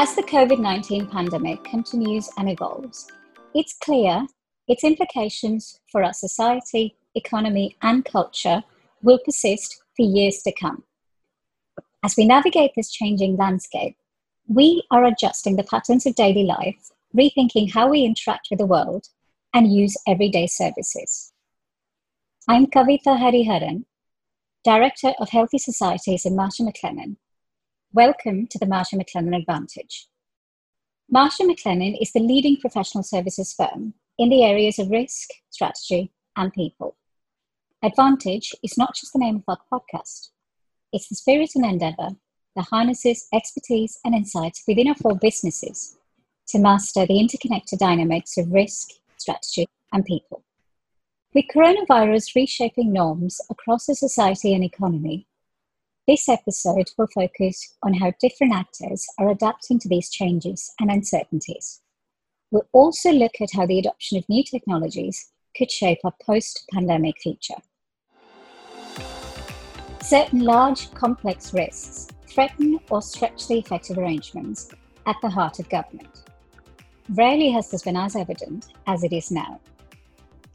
As 0.00 0.14
the 0.14 0.22
COVID 0.22 0.60
19 0.60 1.08
pandemic 1.08 1.64
continues 1.64 2.30
and 2.38 2.48
evolves, 2.48 3.08
it's 3.52 3.76
clear 3.82 4.28
its 4.68 4.84
implications 4.84 5.80
for 5.90 6.04
our 6.04 6.12
society, 6.12 6.94
economy, 7.16 7.76
and 7.82 8.04
culture 8.04 8.62
will 9.02 9.18
persist 9.24 9.82
for 9.96 10.04
years 10.04 10.40
to 10.42 10.52
come. 10.52 10.84
As 12.04 12.14
we 12.16 12.26
navigate 12.26 12.70
this 12.76 12.92
changing 12.92 13.36
landscape, 13.38 13.96
we 14.46 14.84
are 14.92 15.04
adjusting 15.04 15.56
the 15.56 15.64
patterns 15.64 16.06
of 16.06 16.14
daily 16.14 16.44
life, 16.44 16.92
rethinking 17.12 17.72
how 17.72 17.88
we 17.88 18.04
interact 18.04 18.46
with 18.50 18.60
the 18.60 18.66
world, 18.66 19.08
and 19.52 19.74
use 19.74 19.96
everyday 20.06 20.46
services. 20.46 21.32
I'm 22.46 22.68
Kavitha 22.68 23.18
Hariharan, 23.18 23.84
Director 24.62 25.14
of 25.18 25.30
Healthy 25.30 25.58
Societies 25.58 26.24
in 26.24 26.36
Marsh 26.36 26.60
& 26.60 26.60
McLennan. 26.60 27.16
Welcome 27.94 28.46
to 28.48 28.58
the 28.58 28.66
Marsh 28.66 28.90
McLennan 28.90 29.34
Advantage. 29.34 30.08
Marsh 31.10 31.38
McLennan 31.40 31.96
is 31.98 32.12
the 32.12 32.20
leading 32.20 32.58
professional 32.58 33.02
services 33.02 33.54
firm 33.54 33.94
in 34.18 34.28
the 34.28 34.44
areas 34.44 34.78
of 34.78 34.90
risk, 34.90 35.30
strategy, 35.48 36.12
and 36.36 36.52
people. 36.52 36.96
Advantage 37.82 38.54
is 38.62 38.76
not 38.76 38.94
just 38.94 39.14
the 39.14 39.18
name 39.18 39.36
of 39.36 39.44
our 39.48 39.58
podcast, 39.72 40.28
it's 40.92 41.08
the 41.08 41.14
spirit 41.14 41.52
and 41.54 41.64
endeavor 41.64 42.10
that 42.54 42.66
harnesses 42.70 43.26
expertise 43.32 43.98
and 44.04 44.14
insights 44.14 44.64
within 44.68 44.88
our 44.88 44.94
four 44.94 45.16
businesses 45.16 45.96
to 46.48 46.58
master 46.58 47.06
the 47.06 47.18
interconnected 47.18 47.78
dynamics 47.78 48.36
of 48.36 48.52
risk, 48.52 48.90
strategy, 49.16 49.66
and 49.94 50.04
people. 50.04 50.44
With 51.32 51.46
coronavirus 51.54 52.34
reshaping 52.36 52.92
norms 52.92 53.40
across 53.48 53.86
the 53.86 53.94
society 53.94 54.52
and 54.52 54.62
economy, 54.62 55.26
this 56.08 56.26
episode 56.26 56.90
will 56.96 57.06
focus 57.14 57.76
on 57.82 57.92
how 57.92 58.10
different 58.18 58.54
actors 58.54 59.06
are 59.18 59.28
adapting 59.28 59.78
to 59.78 59.90
these 59.90 60.08
changes 60.08 60.72
and 60.80 60.90
uncertainties. 60.90 61.82
We'll 62.50 62.66
also 62.72 63.12
look 63.12 63.34
at 63.42 63.50
how 63.52 63.66
the 63.66 63.78
adoption 63.78 64.16
of 64.16 64.26
new 64.26 64.42
technologies 64.42 65.32
could 65.54 65.70
shape 65.70 65.98
our 66.04 66.14
post 66.24 66.64
pandemic 66.72 67.20
future. 67.20 67.60
Certain 70.00 70.40
large, 70.40 70.90
complex 70.94 71.52
risks 71.52 72.06
threaten 72.26 72.78
or 72.88 73.02
stretch 73.02 73.46
the 73.46 73.58
effective 73.58 73.98
arrangements 73.98 74.70
at 75.04 75.16
the 75.20 75.28
heart 75.28 75.58
of 75.58 75.68
government. 75.68 76.22
Rarely 77.10 77.50
has 77.50 77.70
this 77.70 77.82
been 77.82 77.98
as 77.98 78.16
evident 78.16 78.68
as 78.86 79.04
it 79.04 79.12
is 79.12 79.30
now. 79.30 79.60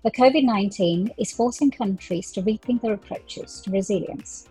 But 0.02 0.16
COVID 0.16 0.46
19 0.46 1.12
is 1.20 1.32
forcing 1.32 1.70
countries 1.70 2.32
to 2.32 2.42
rethink 2.42 2.82
their 2.82 2.94
approaches 2.94 3.62
to 3.62 3.72
resilience. 3.72 4.50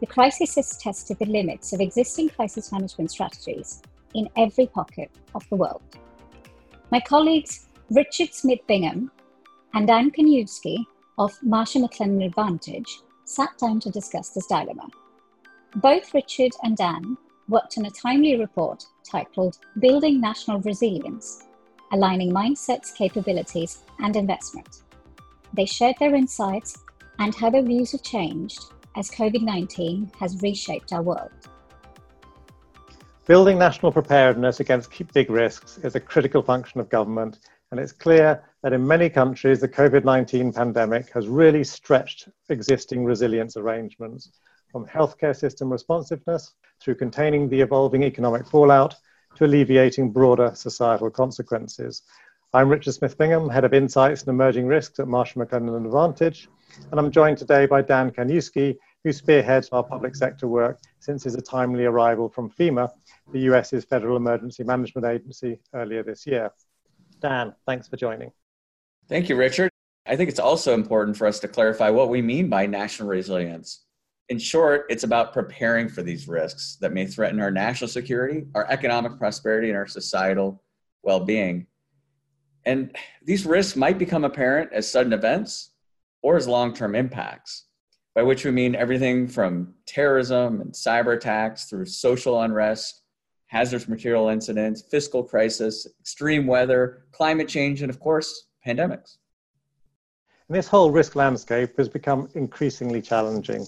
The 0.00 0.06
crisis 0.06 0.54
has 0.54 0.76
tested 0.76 1.18
the 1.18 1.26
limits 1.26 1.72
of 1.72 1.80
existing 1.80 2.28
crisis 2.28 2.70
management 2.70 3.10
strategies 3.10 3.82
in 4.14 4.28
every 4.36 4.66
pocket 4.66 5.10
of 5.34 5.48
the 5.48 5.56
world. 5.56 5.82
My 6.90 7.00
colleagues 7.00 7.66
Richard 7.90 8.32
Smith 8.32 8.60
Bingham 8.68 9.10
and 9.74 9.86
Dan 9.86 10.10
Kaniewski 10.10 10.84
of 11.18 11.36
Marsh 11.42 11.74
McLennan 11.74 12.26
Advantage 12.26 13.00
sat 13.24 13.50
down 13.58 13.80
to 13.80 13.90
discuss 13.90 14.30
this 14.30 14.46
dilemma. 14.46 14.88
Both 15.76 16.14
Richard 16.14 16.52
and 16.62 16.76
Dan 16.76 17.16
worked 17.48 17.76
on 17.76 17.86
a 17.86 17.90
timely 17.90 18.36
report 18.38 18.84
titled 19.10 19.58
Building 19.80 20.20
National 20.20 20.60
Resilience 20.60 21.44
Aligning 21.92 22.30
Mindsets, 22.32 22.94
Capabilities, 22.94 23.82
and 23.98 24.14
Investment. 24.14 24.82
They 25.54 25.64
shared 25.64 25.96
their 25.98 26.14
insights 26.14 26.76
and 27.18 27.34
how 27.34 27.50
their 27.50 27.62
views 27.62 27.92
have 27.92 28.02
changed 28.02 28.60
as 28.98 29.08
COVID 29.12 29.42
19 29.42 30.10
has 30.18 30.42
reshaped 30.42 30.92
our 30.92 31.02
world. 31.02 31.30
Building 33.26 33.56
national 33.56 33.92
preparedness 33.92 34.58
against 34.58 34.90
big 35.14 35.30
risks 35.30 35.78
is 35.78 35.94
a 35.94 36.00
critical 36.00 36.42
function 36.42 36.80
of 36.80 36.88
government, 36.88 37.38
and 37.70 37.78
it's 37.78 37.92
clear 37.92 38.42
that 38.64 38.72
in 38.72 38.84
many 38.84 39.08
countries 39.08 39.60
the 39.60 39.68
COVID 39.68 40.04
19 40.04 40.52
pandemic 40.52 41.12
has 41.12 41.28
really 41.28 41.62
stretched 41.62 42.28
existing 42.48 43.04
resilience 43.04 43.56
arrangements 43.56 44.32
from 44.72 44.84
healthcare 44.86 45.36
system 45.36 45.70
responsiveness 45.70 46.54
through 46.80 46.96
containing 46.96 47.48
the 47.48 47.60
evolving 47.60 48.02
economic 48.02 48.48
fallout 48.48 48.96
to 49.36 49.44
alleviating 49.44 50.10
broader 50.10 50.50
societal 50.56 51.08
consequences. 51.08 52.02
I'm 52.52 52.68
Richard 52.68 52.94
Smith 52.94 53.16
Bingham, 53.16 53.48
Head 53.48 53.64
of 53.64 53.74
Insights 53.74 54.22
and 54.22 54.30
Emerging 54.30 54.66
Risks 54.66 54.98
at 54.98 55.06
Marsh 55.06 55.34
McLennan 55.34 55.84
Advantage, 55.84 56.48
and 56.90 56.98
I'm 56.98 57.10
joined 57.10 57.38
today 57.38 57.66
by 57.66 57.82
Dan 57.82 58.10
Kaniewski, 58.10 58.78
who 59.04 59.12
spearheads 59.12 59.68
our 59.70 59.82
public 59.82 60.14
sector 60.16 60.48
work 60.48 60.78
since 60.98 61.24
his 61.24 61.36
timely 61.48 61.84
arrival 61.84 62.28
from 62.28 62.50
FEMA, 62.50 62.90
the 63.32 63.40
US's 63.40 63.84
Federal 63.84 64.16
Emergency 64.16 64.64
Management 64.64 65.06
Agency, 65.06 65.60
earlier 65.74 66.02
this 66.02 66.26
year. 66.26 66.50
Dan, 67.20 67.54
thanks 67.66 67.88
for 67.88 67.96
joining. 67.96 68.32
Thank 69.08 69.28
you, 69.28 69.36
Richard. 69.36 69.70
I 70.06 70.16
think 70.16 70.30
it's 70.30 70.40
also 70.40 70.74
important 70.74 71.16
for 71.16 71.26
us 71.26 71.38
to 71.40 71.48
clarify 71.48 71.90
what 71.90 72.08
we 72.08 72.22
mean 72.22 72.48
by 72.48 72.66
national 72.66 73.08
resilience. 73.08 73.84
In 74.28 74.38
short, 74.38 74.86
it's 74.90 75.04
about 75.04 75.32
preparing 75.32 75.88
for 75.88 76.02
these 76.02 76.28
risks 76.28 76.76
that 76.80 76.92
may 76.92 77.06
threaten 77.06 77.40
our 77.40 77.50
national 77.50 77.88
security, 77.88 78.46
our 78.54 78.66
economic 78.70 79.18
prosperity, 79.18 79.68
and 79.68 79.76
our 79.76 79.86
societal 79.86 80.62
well 81.02 81.20
being. 81.20 81.66
And 82.66 82.94
these 83.24 83.46
risks 83.46 83.76
might 83.76 83.98
become 83.98 84.24
apparent 84.24 84.72
as 84.72 84.90
sudden 84.90 85.12
events 85.14 85.70
or 86.20 86.36
as 86.36 86.46
long 86.46 86.74
term 86.74 86.94
impacts, 86.94 87.64
by 88.18 88.24
which 88.24 88.44
we 88.44 88.50
mean 88.50 88.74
everything 88.74 89.28
from 89.28 89.72
terrorism 89.86 90.60
and 90.60 90.72
cyber 90.72 91.14
attacks 91.14 91.66
through 91.66 91.86
social 91.86 92.42
unrest, 92.42 93.02
hazardous 93.46 93.86
material 93.86 94.28
incidents, 94.28 94.82
fiscal 94.82 95.22
crisis, 95.22 95.86
extreme 96.00 96.44
weather, 96.44 97.04
climate 97.12 97.46
change, 97.46 97.80
and 97.80 97.90
of 97.90 98.00
course, 98.00 98.48
pandemics. 98.66 99.18
And 100.48 100.56
this 100.56 100.66
whole 100.66 100.90
risk 100.90 101.14
landscape 101.14 101.76
has 101.76 101.88
become 101.88 102.28
increasingly 102.34 103.00
challenging. 103.00 103.64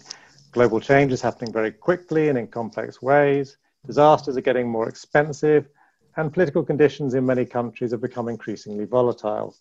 Global 0.50 0.80
change 0.80 1.12
is 1.12 1.22
happening 1.22 1.52
very 1.52 1.70
quickly 1.70 2.28
and 2.28 2.36
in 2.36 2.48
complex 2.48 3.00
ways. 3.00 3.56
Disasters 3.86 4.36
are 4.36 4.40
getting 4.40 4.68
more 4.68 4.88
expensive, 4.88 5.68
and 6.16 6.32
political 6.32 6.64
conditions 6.64 7.14
in 7.14 7.24
many 7.24 7.44
countries 7.44 7.92
have 7.92 8.00
become 8.00 8.26
increasingly 8.28 8.84
volatile. 8.84 9.54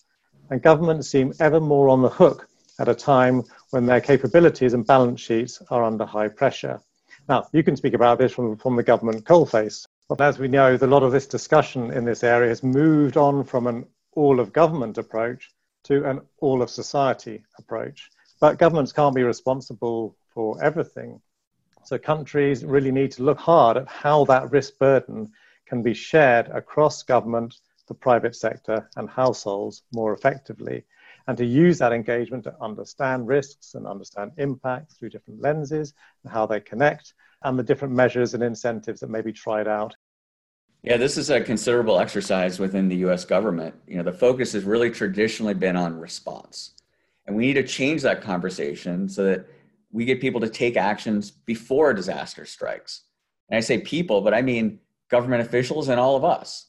And 0.49 0.63
governments 0.63 1.09
seem 1.09 1.31
ever 1.39 1.59
more 1.59 1.89
on 1.89 2.01
the 2.01 2.09
hook 2.09 2.49
at 2.79 2.87
a 2.87 2.95
time 2.95 3.43
when 3.69 3.85
their 3.85 4.01
capabilities 4.01 4.73
and 4.73 4.87
balance 4.87 5.21
sheets 5.21 5.61
are 5.69 5.83
under 5.83 6.05
high 6.05 6.29
pressure. 6.29 6.79
Now, 7.27 7.47
you 7.53 7.61
can 7.61 7.75
speak 7.75 7.93
about 7.93 8.17
this 8.17 8.31
from, 8.31 8.57
from 8.57 8.75
the 8.75 8.83
government 8.83 9.25
coalface, 9.25 9.85
but 10.07 10.21
as 10.21 10.39
we 10.39 10.47
know, 10.47 10.75
a 10.81 10.87
lot 10.87 11.03
of 11.03 11.11
this 11.11 11.27
discussion 11.27 11.91
in 11.91 12.05
this 12.05 12.23
area 12.23 12.49
has 12.49 12.63
moved 12.63 13.17
on 13.17 13.43
from 13.43 13.67
an 13.67 13.85
all 14.13 14.39
of 14.39 14.51
government 14.51 14.97
approach 14.97 15.51
to 15.83 16.09
an 16.09 16.21
all 16.39 16.61
of 16.61 16.69
society 16.69 17.43
approach. 17.59 18.09
But 18.41 18.57
governments 18.57 18.91
can't 18.91 19.13
be 19.13 19.23
responsible 19.23 20.15
for 20.33 20.61
everything. 20.63 21.21
So 21.83 21.97
countries 21.97 22.65
really 22.65 22.91
need 22.91 23.11
to 23.13 23.23
look 23.23 23.39
hard 23.39 23.77
at 23.77 23.87
how 23.87 24.25
that 24.25 24.51
risk 24.51 24.77
burden 24.79 25.31
can 25.65 25.83
be 25.83 25.93
shared 25.93 26.47
across 26.47 27.03
government, 27.03 27.55
the 27.87 27.93
private 27.93 28.35
sector, 28.35 28.89
and 28.95 29.09
households 29.09 29.83
more 29.93 30.13
effectively. 30.13 30.85
And 31.29 31.37
to 31.37 31.45
use 31.45 31.77
that 31.77 31.93
engagement 31.93 32.43
to 32.45 32.55
understand 32.59 33.27
risks 33.27 33.75
and 33.75 33.85
understand 33.85 34.31
impact 34.37 34.93
through 34.93 35.11
different 35.11 35.39
lenses 35.39 35.93
and 36.23 36.33
how 36.33 36.47
they 36.47 36.59
connect, 36.59 37.13
and 37.43 37.57
the 37.57 37.61
different 37.61 37.93
measures 37.93 38.33
and 38.33 38.41
incentives 38.41 39.01
that 39.01 39.11
may 39.11 39.21
be 39.21 39.31
tried 39.31 39.67
out. 39.67 39.95
Yeah, 40.81 40.97
this 40.97 41.17
is 41.17 41.29
a 41.29 41.39
considerable 41.39 41.99
exercise 41.99 42.57
within 42.57 42.89
the 42.89 42.95
US 43.07 43.25
government. 43.25 43.75
You 43.85 43.97
know, 43.97 44.03
the 44.03 44.11
focus 44.11 44.53
has 44.53 44.63
really 44.63 44.89
traditionally 44.89 45.53
been 45.53 45.75
on 45.75 45.99
response. 45.99 46.71
And 47.27 47.35
we 47.35 47.45
need 47.45 47.61
to 47.61 47.67
change 47.67 48.01
that 48.01 48.23
conversation 48.23 49.07
so 49.07 49.23
that 49.25 49.45
we 49.91 50.05
get 50.05 50.21
people 50.21 50.41
to 50.41 50.49
take 50.49 50.77
actions 50.77 51.29
before 51.29 51.91
a 51.91 51.95
disaster 51.95 52.43
strikes. 52.47 53.03
And 53.49 53.57
I 53.59 53.59
say 53.59 53.77
people, 53.77 54.21
but 54.21 54.33
I 54.33 54.41
mean 54.41 54.79
government 55.11 55.43
officials 55.43 55.89
and 55.89 55.99
all 55.99 56.15
of 56.15 56.25
us. 56.25 56.68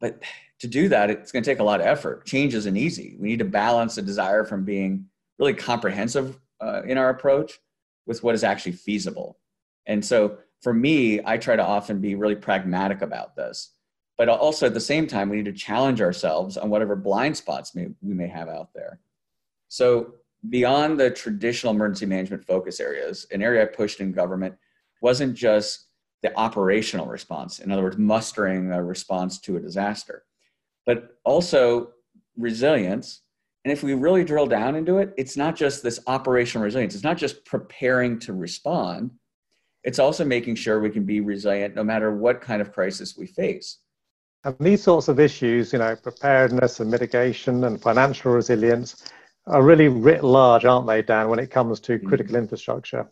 But 0.00 0.22
to 0.60 0.66
do 0.66 0.88
that, 0.88 1.10
it's 1.10 1.32
going 1.32 1.42
to 1.42 1.50
take 1.50 1.60
a 1.60 1.64
lot 1.64 1.80
of 1.80 1.86
effort. 1.86 2.26
Change 2.26 2.54
isn't 2.54 2.76
easy. 2.76 3.16
We 3.18 3.28
need 3.28 3.38
to 3.38 3.44
balance 3.44 3.94
the 3.94 4.02
desire 4.02 4.44
from 4.44 4.64
being 4.64 5.06
really 5.38 5.54
comprehensive 5.54 6.38
uh, 6.60 6.82
in 6.84 6.98
our 6.98 7.10
approach 7.10 7.60
with 8.06 8.22
what 8.22 8.34
is 8.34 8.44
actually 8.44 8.72
feasible. 8.72 9.38
And 9.86 10.04
so 10.04 10.38
for 10.60 10.74
me, 10.74 11.20
I 11.24 11.38
try 11.38 11.56
to 11.56 11.64
often 11.64 12.00
be 12.00 12.14
really 12.14 12.34
pragmatic 12.34 13.02
about 13.02 13.36
this. 13.36 13.70
But 14.16 14.28
also 14.28 14.66
at 14.66 14.74
the 14.74 14.80
same 14.80 15.06
time, 15.06 15.28
we 15.28 15.36
need 15.36 15.44
to 15.44 15.52
challenge 15.52 16.00
ourselves 16.00 16.56
on 16.56 16.70
whatever 16.70 16.96
blind 16.96 17.36
spots 17.36 17.74
may, 17.74 17.88
we 18.02 18.14
may 18.14 18.26
have 18.26 18.48
out 18.48 18.70
there. 18.74 18.98
So 19.68 20.14
beyond 20.48 20.98
the 20.98 21.10
traditional 21.10 21.72
emergency 21.72 22.06
management 22.06 22.44
focus 22.44 22.80
areas, 22.80 23.26
an 23.30 23.42
area 23.42 23.62
I 23.62 23.66
pushed 23.66 24.00
in 24.00 24.12
government 24.12 24.56
wasn't 25.00 25.36
just 25.36 25.86
the 26.22 26.36
operational 26.36 27.06
response, 27.06 27.60
in 27.60 27.70
other 27.70 27.82
words, 27.82 27.98
mustering 27.98 28.72
a 28.72 28.82
response 28.82 29.38
to 29.40 29.56
a 29.56 29.60
disaster, 29.60 30.24
but 30.86 31.16
also 31.24 31.90
resilience. 32.36 33.22
And 33.64 33.72
if 33.72 33.82
we 33.82 33.94
really 33.94 34.24
drill 34.24 34.46
down 34.46 34.74
into 34.74 34.98
it, 34.98 35.14
it's 35.16 35.36
not 35.36 35.56
just 35.56 35.82
this 35.82 36.00
operational 36.06 36.64
resilience, 36.64 36.94
it's 36.94 37.04
not 37.04 37.18
just 37.18 37.44
preparing 37.44 38.18
to 38.20 38.32
respond, 38.32 39.10
it's 39.84 39.98
also 39.98 40.24
making 40.24 40.56
sure 40.56 40.80
we 40.80 40.90
can 40.90 41.04
be 41.04 41.20
resilient 41.20 41.74
no 41.74 41.84
matter 41.84 42.14
what 42.14 42.40
kind 42.40 42.60
of 42.60 42.72
crisis 42.72 43.16
we 43.16 43.26
face. 43.26 43.78
And 44.44 44.56
these 44.60 44.82
sorts 44.82 45.08
of 45.08 45.20
issues, 45.20 45.72
you 45.72 45.78
know, 45.78 45.96
preparedness 45.96 46.80
and 46.80 46.90
mitigation 46.90 47.64
and 47.64 47.80
financial 47.80 48.32
resilience, 48.32 49.04
are 49.46 49.62
really 49.62 49.88
writ 49.88 50.22
large, 50.22 50.64
aren't 50.64 50.86
they, 50.86 51.02
Dan, 51.02 51.28
when 51.28 51.38
it 51.38 51.50
comes 51.50 51.80
to 51.80 51.98
mm-hmm. 51.98 52.06
critical 52.06 52.36
infrastructure? 52.36 53.08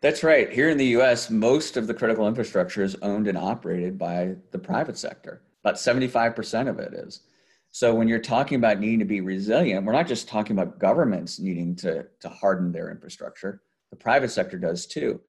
That's 0.00 0.24
right. 0.24 0.50
Here 0.50 0.70
in 0.70 0.78
the 0.78 0.96
US, 0.98 1.28
most 1.28 1.76
of 1.76 1.86
the 1.86 1.92
critical 1.92 2.26
infrastructure 2.26 2.82
is 2.82 2.96
owned 3.02 3.28
and 3.28 3.36
operated 3.36 3.98
by 3.98 4.36
the 4.50 4.58
private 4.58 4.96
sector. 4.96 5.42
About 5.62 5.74
75% 5.74 6.68
of 6.68 6.78
it 6.78 6.94
is. 6.94 7.20
So 7.70 7.94
when 7.94 8.08
you're 8.08 8.18
talking 8.18 8.56
about 8.56 8.80
needing 8.80 8.98
to 9.00 9.04
be 9.04 9.20
resilient, 9.20 9.84
we're 9.84 9.92
not 9.92 10.08
just 10.08 10.26
talking 10.26 10.58
about 10.58 10.78
governments 10.78 11.38
needing 11.38 11.76
to, 11.76 12.06
to 12.20 12.28
harden 12.30 12.72
their 12.72 12.90
infrastructure. 12.90 13.62
The 13.90 13.96
private 13.96 14.30
sector 14.30 14.58
does 14.58 14.86
too. 14.86 15.20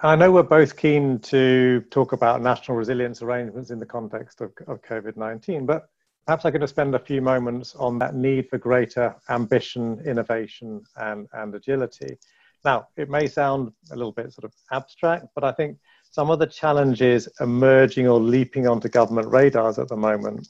I 0.00 0.14
know 0.14 0.30
we're 0.30 0.44
both 0.44 0.76
keen 0.76 1.18
to 1.20 1.84
talk 1.90 2.12
about 2.12 2.40
national 2.40 2.76
resilience 2.76 3.20
arrangements 3.20 3.70
in 3.70 3.80
the 3.80 3.86
context 3.86 4.40
of, 4.40 4.52
of 4.68 4.80
COVID 4.80 5.16
19, 5.16 5.66
but 5.66 5.88
perhaps 6.24 6.44
I 6.44 6.52
could 6.52 6.60
just 6.60 6.74
spend 6.74 6.94
a 6.94 7.00
few 7.00 7.20
moments 7.20 7.74
on 7.74 7.98
that 7.98 8.14
need 8.14 8.48
for 8.48 8.58
greater 8.58 9.16
ambition, 9.28 10.00
innovation, 10.06 10.84
and, 10.96 11.26
and 11.32 11.52
agility. 11.52 12.16
Now, 12.64 12.88
it 12.96 13.08
may 13.08 13.26
sound 13.26 13.72
a 13.90 13.96
little 13.96 14.12
bit 14.12 14.32
sort 14.32 14.44
of 14.44 14.52
abstract, 14.72 15.26
but 15.34 15.44
I 15.44 15.52
think 15.52 15.78
some 16.10 16.30
of 16.30 16.38
the 16.38 16.46
challenges 16.46 17.28
emerging 17.40 18.08
or 18.08 18.18
leaping 18.20 18.66
onto 18.66 18.88
government 18.88 19.28
radars 19.28 19.78
at 19.78 19.88
the 19.88 19.96
moment 19.96 20.48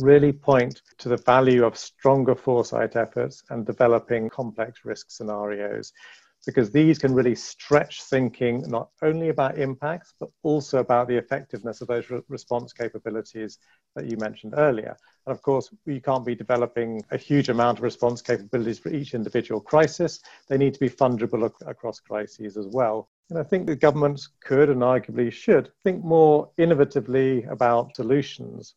really 0.00 0.32
point 0.32 0.80
to 0.98 1.08
the 1.08 1.16
value 1.16 1.64
of 1.64 1.76
stronger 1.76 2.34
foresight 2.34 2.96
efforts 2.96 3.42
and 3.50 3.66
developing 3.66 4.30
complex 4.30 4.80
risk 4.84 5.10
scenarios 5.10 5.92
because 6.46 6.70
these 6.70 6.98
can 6.98 7.14
really 7.14 7.34
stretch 7.34 8.02
thinking 8.02 8.64
not 8.68 8.88
only 9.02 9.28
about 9.28 9.58
impacts, 9.58 10.14
but 10.18 10.30
also 10.42 10.78
about 10.78 11.08
the 11.08 11.16
effectiveness 11.16 11.80
of 11.80 11.88
those 11.88 12.08
re- 12.10 12.20
response 12.28 12.72
capabilities 12.72 13.58
that 13.94 14.06
you 14.06 14.16
mentioned 14.16 14.54
earlier. 14.56 14.96
And 15.26 15.34
of 15.34 15.42
course, 15.42 15.70
we 15.84 16.00
can't 16.00 16.24
be 16.24 16.34
developing 16.34 17.02
a 17.10 17.18
huge 17.18 17.48
amount 17.48 17.78
of 17.78 17.84
response 17.84 18.22
capabilities 18.22 18.78
for 18.78 18.90
each 18.90 19.14
individual 19.14 19.60
crisis. 19.60 20.20
They 20.48 20.56
need 20.56 20.74
to 20.74 20.80
be 20.80 20.88
fungible 20.88 21.44
ac- 21.44 21.64
across 21.66 22.00
crises 22.00 22.56
as 22.56 22.66
well. 22.66 23.10
And 23.30 23.38
I 23.38 23.42
think 23.42 23.66
the 23.66 23.76
governments 23.76 24.30
could 24.42 24.70
and 24.70 24.80
arguably 24.80 25.30
should 25.30 25.70
think 25.84 26.02
more 26.02 26.50
innovatively 26.58 27.50
about 27.50 27.94
solutions. 27.94 28.74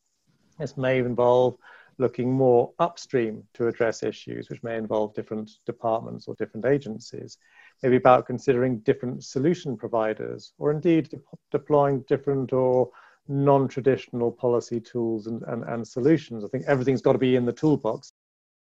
This 0.59 0.75
may 0.75 0.99
involve 0.99 1.55
looking 2.01 2.33
more 2.33 2.73
upstream 2.79 3.43
to 3.53 3.67
address 3.67 4.03
issues, 4.03 4.49
which 4.49 4.63
may 4.63 4.75
involve 4.75 5.13
different 5.13 5.49
departments 5.65 6.27
or 6.27 6.35
different 6.35 6.65
agencies. 6.65 7.37
Maybe 7.81 7.95
about 7.95 8.25
considering 8.25 8.79
different 8.79 9.23
solution 9.23 9.77
providers, 9.77 10.53
or 10.57 10.71
indeed 10.71 11.09
de- 11.09 11.19
deploying 11.51 12.03
different 12.09 12.51
or 12.51 12.89
non 13.29 13.67
traditional 13.67 14.31
policy 14.31 14.81
tools 14.81 15.27
and, 15.27 15.41
and, 15.43 15.63
and 15.63 15.87
solutions. 15.87 16.43
I 16.43 16.47
think 16.49 16.65
everything's 16.67 17.01
got 17.01 17.13
to 17.13 17.19
be 17.19 17.35
in 17.37 17.45
the 17.45 17.53
toolbox. 17.53 18.11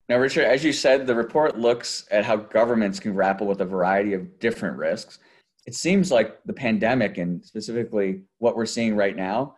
Now, 0.09 0.19
Richard, 0.19 0.45
as 0.45 0.65
you 0.65 0.73
said, 0.73 1.07
the 1.07 1.15
report 1.15 1.59
looks 1.59 2.07
at 2.11 2.25
how 2.25 2.37
governments 2.37 3.01
can 3.01 3.15
grapple 3.15 3.47
with 3.47 3.61
a 3.61 3.65
variety 3.65 4.13
of 4.13 4.39
different 4.41 4.77
risks. 4.77 5.19
It 5.67 5.75
seems 5.75 6.11
like 6.11 6.39
the 6.45 6.53
pandemic, 6.53 7.19
and 7.19 7.45
specifically 7.45 8.23
what 8.39 8.57
we're 8.57 8.67
seeing 8.67 8.97
right 8.97 9.17
now, 9.17 9.55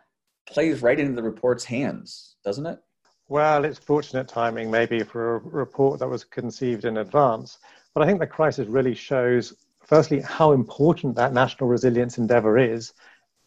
plays 0.47 0.81
right 0.81 0.99
into 0.99 1.13
the 1.13 1.23
report's 1.23 1.65
hands, 1.65 2.35
doesn't 2.45 2.67
it? 2.67 2.79
Well, 3.27 3.65
it's 3.65 3.79
fortunate 3.79 4.27
timing, 4.27 4.69
maybe, 4.69 5.01
for 5.01 5.37
a 5.37 5.39
report 5.39 5.99
that 5.99 6.07
was 6.07 6.23
conceived 6.23 6.85
in 6.85 6.97
advance. 6.97 7.57
But 7.95 8.03
I 8.03 8.05
think 8.05 8.19
the 8.19 8.27
crisis 8.27 8.67
really 8.67 8.93
shows, 8.93 9.53
firstly, 9.83 10.21
how 10.21 10.51
important 10.51 11.15
that 11.15 11.33
national 11.33 11.67
resilience 11.67 12.19
endeavor 12.19 12.59
is, 12.59 12.93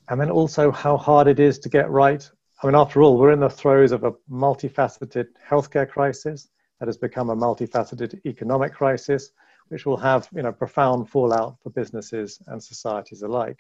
and 0.09 0.21
then 0.21 0.31
also 0.31 0.73
how 0.73 0.97
hard 0.97 1.29
it 1.29 1.39
is 1.39 1.61
to 1.61 1.69
get 1.69 1.89
right. 1.91 2.29
I 2.61 2.67
mean, 2.67 2.75
after 2.75 3.03
all, 3.03 3.19
we're 3.19 3.31
in 3.31 3.39
the 3.39 3.49
throes 3.49 3.93
of 3.93 4.03
a 4.03 4.13
multifaceted 4.29 5.27
healthcare 5.49 5.89
crisis 5.89 6.49
that 6.81 6.87
has 6.89 6.97
become 6.97 7.31
a 7.31 7.37
multifaceted 7.37 8.21
economic 8.27 8.73
crisis, 8.73 9.31
which 9.69 9.87
will 9.87 9.97
have 9.97 10.29
you 10.35 10.43
know, 10.43 10.51
profound 10.51 11.09
fallout 11.09 11.57
for 11.63 11.71
businesses 11.71 12.41
and 12.49 12.61
societies 12.61 13.23
alike. 13.23 13.59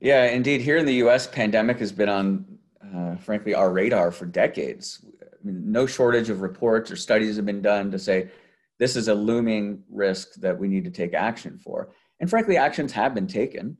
Yeah, 0.00 0.24
indeed. 0.24 0.62
Here 0.62 0.78
in 0.78 0.86
the 0.86 0.94
US, 1.06 1.26
pandemic 1.26 1.80
has 1.80 1.92
been 1.92 2.08
on, 2.08 2.58
uh, 2.94 3.16
frankly, 3.16 3.52
our 3.52 3.70
radar 3.70 4.10
for 4.10 4.24
decades 4.24 5.04
no 5.44 5.86
shortage 5.86 6.30
of 6.30 6.40
reports 6.40 6.90
or 6.90 6.96
studies 6.96 7.36
have 7.36 7.46
been 7.46 7.62
done 7.62 7.90
to 7.90 7.98
say 7.98 8.30
this 8.78 8.96
is 8.96 9.08
a 9.08 9.14
looming 9.14 9.82
risk 9.90 10.34
that 10.36 10.58
we 10.58 10.68
need 10.68 10.84
to 10.84 10.90
take 10.90 11.14
action 11.14 11.58
for. 11.58 11.90
And 12.20 12.28
frankly, 12.28 12.56
actions 12.56 12.92
have 12.92 13.14
been 13.14 13.26
taken. 13.26 13.76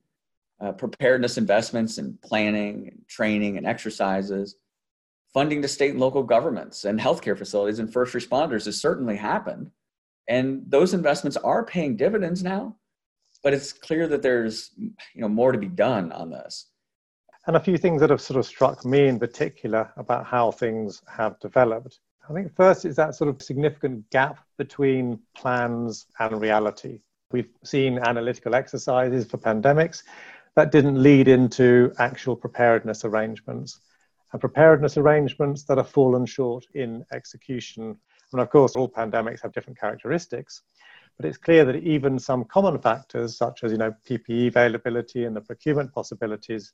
Uh, 0.60 0.72
preparedness 0.72 1.36
investments 1.36 1.98
and 1.98 2.20
planning 2.22 2.88
and 2.88 3.08
training 3.08 3.56
and 3.56 3.66
exercises, 3.66 4.56
funding 5.32 5.60
to 5.60 5.68
state 5.68 5.90
and 5.90 6.00
local 6.00 6.22
governments 6.22 6.84
and 6.84 6.98
healthcare 7.00 7.36
facilities 7.36 7.80
and 7.80 7.92
first 7.92 8.14
responders 8.14 8.64
has 8.66 8.80
certainly 8.80 9.16
happened. 9.16 9.70
And 10.28 10.62
those 10.68 10.94
investments 10.94 11.36
are 11.36 11.66
paying 11.66 11.96
dividends 11.96 12.42
now, 12.42 12.76
but 13.42 13.52
it's 13.52 13.72
clear 13.72 14.06
that 14.08 14.22
there's 14.22 14.70
you 14.78 14.92
know 15.16 15.28
more 15.28 15.50
to 15.50 15.58
be 15.58 15.66
done 15.66 16.12
on 16.12 16.30
this 16.30 16.70
and 17.46 17.56
a 17.56 17.60
few 17.60 17.76
things 17.76 18.00
that 18.00 18.10
have 18.10 18.20
sort 18.20 18.38
of 18.38 18.46
struck 18.46 18.84
me 18.84 19.06
in 19.06 19.18
particular 19.18 19.92
about 19.96 20.24
how 20.24 20.50
things 20.50 21.02
have 21.06 21.38
developed. 21.40 22.00
I 22.28 22.32
think 22.32 22.54
first 22.54 22.86
is 22.86 22.96
that 22.96 23.14
sort 23.14 23.28
of 23.28 23.42
significant 23.42 24.08
gap 24.10 24.38
between 24.56 25.18
plans 25.36 26.06
and 26.18 26.40
reality. 26.40 27.00
We've 27.32 27.50
seen 27.62 27.98
analytical 27.98 28.54
exercises 28.54 29.26
for 29.26 29.36
pandemics 29.36 30.04
that 30.56 30.72
didn't 30.72 31.02
lead 31.02 31.28
into 31.28 31.92
actual 31.98 32.36
preparedness 32.36 33.04
arrangements, 33.04 33.80
and 34.32 34.40
preparedness 34.40 34.96
arrangements 34.96 35.64
that 35.64 35.76
have 35.78 35.90
fallen 35.90 36.24
short 36.24 36.64
in 36.74 37.04
execution. 37.12 37.96
And 38.32 38.40
of 38.40 38.48
course, 38.50 38.74
all 38.74 38.88
pandemics 38.88 39.42
have 39.42 39.52
different 39.52 39.78
characteristics, 39.78 40.62
but 41.16 41.26
it's 41.26 41.38
clear 41.38 41.64
that 41.66 41.76
even 41.76 42.18
some 42.18 42.44
common 42.44 42.78
factors, 42.78 43.36
such 43.36 43.64
as 43.64 43.72
you 43.72 43.78
know 43.78 43.94
PPE 44.08 44.48
availability 44.48 45.24
and 45.24 45.36
the 45.36 45.40
procurement 45.40 45.92
possibilities, 45.92 46.72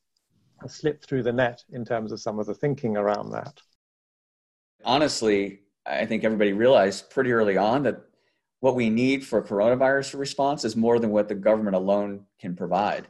slipped 0.68 1.06
through 1.06 1.22
the 1.22 1.32
net 1.32 1.62
in 1.72 1.84
terms 1.84 2.12
of 2.12 2.20
some 2.20 2.38
of 2.38 2.46
the 2.46 2.54
thinking 2.54 2.96
around 2.96 3.30
that? 3.30 3.60
Honestly, 4.84 5.60
I 5.86 6.06
think 6.06 6.24
everybody 6.24 6.52
realized 6.52 7.10
pretty 7.10 7.32
early 7.32 7.56
on 7.56 7.82
that 7.84 8.00
what 8.60 8.74
we 8.74 8.90
need 8.90 9.26
for 9.26 9.42
coronavirus 9.42 10.18
response 10.18 10.64
is 10.64 10.76
more 10.76 10.98
than 10.98 11.10
what 11.10 11.28
the 11.28 11.34
government 11.34 11.76
alone 11.76 12.26
can 12.38 12.54
provide. 12.54 13.08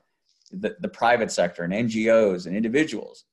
The, 0.53 0.77
the 0.81 0.89
private 0.89 1.31
sector 1.31 1.63
and 1.65 1.73
NGOs 1.73 2.47
and 2.47 2.57
individuals. 2.57 3.25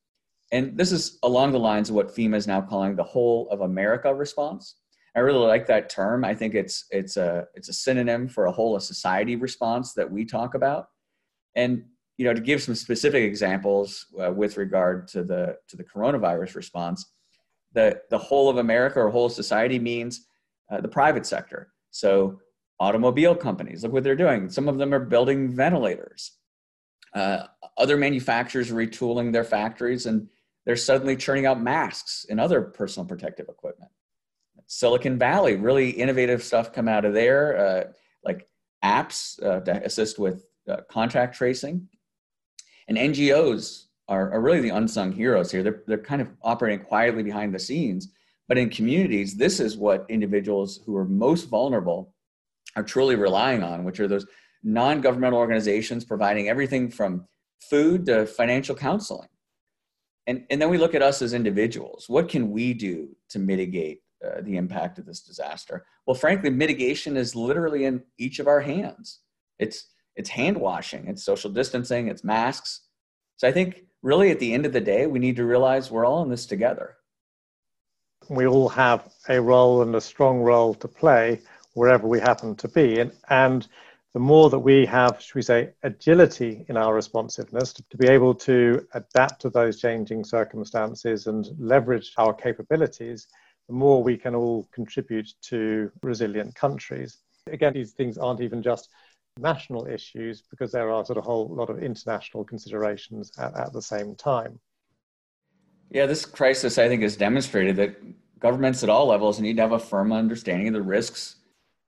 And 0.51 0.77
this 0.77 0.91
is 0.91 1.19
along 1.23 1.51
the 1.51 1.59
lines 1.59 1.89
of 1.89 1.95
what 1.95 2.15
FEMA 2.15 2.35
is 2.35 2.47
now 2.47 2.61
calling 2.61 2.95
the 2.95 3.03
whole 3.03 3.49
of 3.49 3.61
America 3.61 4.13
response. 4.13 4.75
I 5.15 5.19
really 5.19 5.45
like 5.45 5.65
that 5.67 5.89
term. 5.89 6.23
I 6.23 6.35
think 6.35 6.53
it's 6.53 6.85
it's 6.91 7.17
a 7.17 7.47
it's 7.55 7.69
a 7.69 7.73
synonym 7.73 8.27
for 8.27 8.45
a 8.45 8.51
whole 8.51 8.75
of 8.75 8.83
society 8.83 9.35
response 9.35 9.93
that 9.93 10.09
we 10.09 10.25
talk 10.25 10.53
about. 10.53 10.89
And 11.55 11.85
you 12.17 12.25
know, 12.25 12.33
to 12.33 12.41
give 12.41 12.61
some 12.61 12.75
specific 12.75 13.23
examples 13.23 14.07
uh, 14.21 14.31
with 14.31 14.57
regard 14.57 15.07
to 15.09 15.23
the 15.23 15.57
to 15.67 15.77
the 15.77 15.83
coronavirus 15.83 16.55
response, 16.55 17.11
the 17.73 18.01
the 18.09 18.17
whole 18.17 18.49
of 18.49 18.57
America 18.57 18.99
or 18.99 19.09
whole 19.09 19.29
society 19.29 19.79
means 19.79 20.27
uh, 20.71 20.81
the 20.81 20.87
private 20.87 21.25
sector. 21.25 21.71
So 21.91 22.39
automobile 22.79 23.35
companies, 23.35 23.83
look 23.83 23.93
what 23.93 24.03
they're 24.03 24.15
doing. 24.15 24.49
Some 24.49 24.67
of 24.67 24.77
them 24.77 24.93
are 24.93 24.99
building 24.99 25.55
ventilators. 25.55 26.33
Uh, 27.13 27.43
other 27.77 27.97
manufacturers 27.97 28.71
retooling 28.71 29.31
their 29.31 29.43
factories 29.43 30.05
and 30.05 30.27
they're 30.65 30.75
suddenly 30.75 31.15
churning 31.15 31.45
out 31.45 31.61
masks 31.61 32.25
and 32.29 32.39
other 32.39 32.61
personal 32.61 33.07
protective 33.07 33.47
equipment. 33.47 33.89
Silicon 34.67 35.17
Valley, 35.17 35.55
really 35.55 35.89
innovative 35.89 36.43
stuff 36.43 36.73
come 36.73 36.89
out 36.89 37.05
of 37.05 37.13
there, 37.13 37.57
uh, 37.57 37.83
like 38.23 38.47
apps 38.83 39.41
uh, 39.41 39.61
to 39.61 39.85
assist 39.85 40.19
with 40.19 40.45
uh, 40.69 40.81
contact 40.89 41.35
tracing 41.35 41.87
and 42.87 42.97
NGOs 42.97 43.85
are, 44.07 44.31
are 44.31 44.41
really 44.41 44.61
the 44.61 44.69
unsung 44.69 45.11
heroes 45.11 45.51
here. 45.51 45.63
They're, 45.63 45.83
they're 45.87 45.97
kind 45.97 46.21
of 46.21 46.29
operating 46.41 46.85
quietly 46.85 47.23
behind 47.23 47.53
the 47.53 47.59
scenes. 47.59 48.09
But 48.47 48.57
in 48.57 48.69
communities, 48.69 49.35
this 49.35 49.59
is 49.59 49.75
what 49.77 50.05
individuals 50.09 50.79
who 50.85 50.95
are 50.95 51.05
most 51.05 51.49
vulnerable 51.49 52.13
are 52.75 52.83
truly 52.83 53.15
relying 53.15 53.63
on, 53.63 53.83
which 53.83 53.99
are 53.99 54.07
those 54.07 54.25
non 54.63 55.01
governmental 55.01 55.39
organizations 55.39 56.05
providing 56.05 56.47
everything 56.47 56.89
from 56.89 57.27
food 57.69 58.05
to 58.05 58.25
financial 58.25 58.75
counseling. 58.75 59.27
And, 60.27 60.45
and 60.49 60.61
then 60.61 60.69
we 60.69 60.77
look 60.77 60.95
at 60.95 61.01
us 61.01 61.21
as 61.21 61.33
individuals. 61.33 62.05
What 62.07 62.29
can 62.29 62.51
we 62.51 62.73
do 62.73 63.09
to 63.29 63.39
mitigate 63.39 64.01
uh, 64.25 64.41
the 64.41 64.57
impact 64.57 64.99
of 64.99 65.05
this 65.05 65.21
disaster? 65.21 65.85
Well, 66.05 66.15
frankly, 66.15 66.49
mitigation 66.49 67.17
is 67.17 67.35
literally 67.35 67.85
in 67.85 68.03
each 68.17 68.39
of 68.39 68.47
our 68.47 68.61
hands. 68.61 69.19
It's 69.59 69.85
it's 70.17 70.29
hand 70.29 70.57
washing, 70.57 71.07
it's 71.07 71.23
social 71.23 71.51
distancing, 71.51 72.07
it's 72.07 72.23
masks. 72.23 72.81
So 73.37 73.47
I 73.47 73.51
think 73.51 73.85
really 74.01 74.31
at 74.31 74.39
the 74.39 74.53
end 74.53 74.65
of 74.65 74.73
the 74.73 74.81
day, 74.81 75.05
we 75.05 75.19
need 75.19 75.35
to 75.37 75.45
realize 75.45 75.91
we're 75.91 76.05
all 76.05 76.23
in 76.23 76.29
this 76.29 76.45
together. 76.45 76.97
We 78.29 78.47
all 78.47 78.67
have 78.69 79.09
a 79.29 79.39
role 79.39 79.83
and 79.83 79.95
a 79.95 80.01
strong 80.01 80.41
role 80.41 80.73
to 80.73 80.87
play 80.87 81.39
wherever 81.75 82.07
we 82.07 82.19
happen 82.19 82.55
to 82.55 82.67
be. 82.67 82.99
And, 82.99 83.11
and 83.29 83.67
the 84.13 84.19
more 84.19 84.49
that 84.49 84.59
we 84.59 84.85
have, 84.87 85.21
should 85.21 85.35
we 85.35 85.43
say, 85.43 85.69
agility 85.83 86.65
in 86.67 86.75
our 86.75 86.93
responsiveness 86.95 87.71
to, 87.73 87.83
to, 87.89 87.97
be 87.97 88.07
able 88.07 88.33
to 88.33 88.85
adapt 88.95 89.41
to 89.43 89.49
those 89.51 89.79
changing 89.79 90.23
circumstances 90.23 91.27
and 91.27 91.47
leverage 91.59 92.13
our 92.17 92.33
capabilities, 92.33 93.27
the 93.67 93.75
more 93.75 94.01
we 94.01 94.17
can 94.17 94.33
all 94.33 94.67
contribute 94.73 95.29
to 95.43 95.91
resilient 96.01 96.55
countries. 96.55 97.19
Again, 97.51 97.73
these 97.73 97.91
things 97.91 98.17
aren't 98.17 98.41
even 98.41 98.63
just 98.63 98.89
national 99.39 99.87
issues 99.87 100.43
because 100.49 100.71
there 100.71 100.91
are 100.91 101.05
sort 101.05 101.17
of 101.17 101.23
a 101.23 101.27
whole 101.27 101.47
lot 101.47 101.69
of 101.69 101.81
international 101.81 102.43
considerations 102.43 103.31
at, 103.37 103.55
at 103.55 103.73
the 103.73 103.81
same 103.81 104.15
time. 104.15 104.59
Yeah, 105.89 106.05
this 106.05 106.25
crisis, 106.25 106.77
I 106.77 106.87
think, 106.87 107.01
has 107.01 107.15
demonstrated 107.15 107.75
that 107.77 107.97
governments 108.39 108.83
at 108.83 108.89
all 108.89 109.07
levels 109.07 109.39
need 109.39 109.55
to 109.57 109.61
have 109.61 109.71
a 109.71 109.79
firm 109.79 110.11
understanding 110.11 110.67
of 110.67 110.73
the 110.73 110.81
risks 110.81 111.37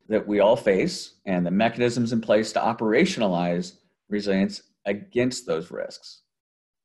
that 0.07 0.27
we 0.27 0.39
all 0.39 0.55
face 0.55 1.15
and 1.25 1.45
the 1.45 1.51
mechanisms 1.51 2.13
in 2.13 2.21
place 2.21 2.51
to 2.53 2.59
operationalize 2.59 3.73
resilience 4.09 4.63
against 4.85 5.45
those 5.45 5.69
risks. 5.69 6.21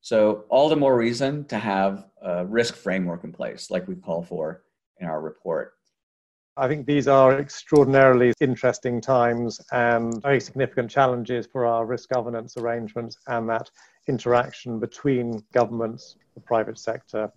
So, 0.00 0.44
all 0.50 0.68
the 0.68 0.76
more 0.76 0.96
reason 0.96 1.46
to 1.46 1.58
have 1.58 2.04
a 2.20 2.44
risk 2.44 2.74
framework 2.74 3.24
in 3.24 3.32
place, 3.32 3.70
like 3.70 3.88
we 3.88 3.94
call 3.94 4.22
for 4.22 4.64
in 5.00 5.06
our 5.06 5.20
report. 5.20 5.73
I 6.56 6.68
think 6.68 6.86
these 6.86 7.08
are 7.08 7.40
extraordinarily 7.40 8.32
interesting 8.40 9.00
times 9.00 9.60
and 9.72 10.22
very 10.22 10.40
significant 10.40 10.88
challenges 10.88 11.48
for 11.50 11.66
our 11.66 11.84
risk 11.84 12.10
governance 12.10 12.56
arrangements 12.56 13.16
and 13.26 13.48
that 13.48 13.68
interaction 14.06 14.78
between 14.78 15.42
governments, 15.52 16.16
the 16.34 16.40
private 16.40 16.78
sector, 16.78 17.28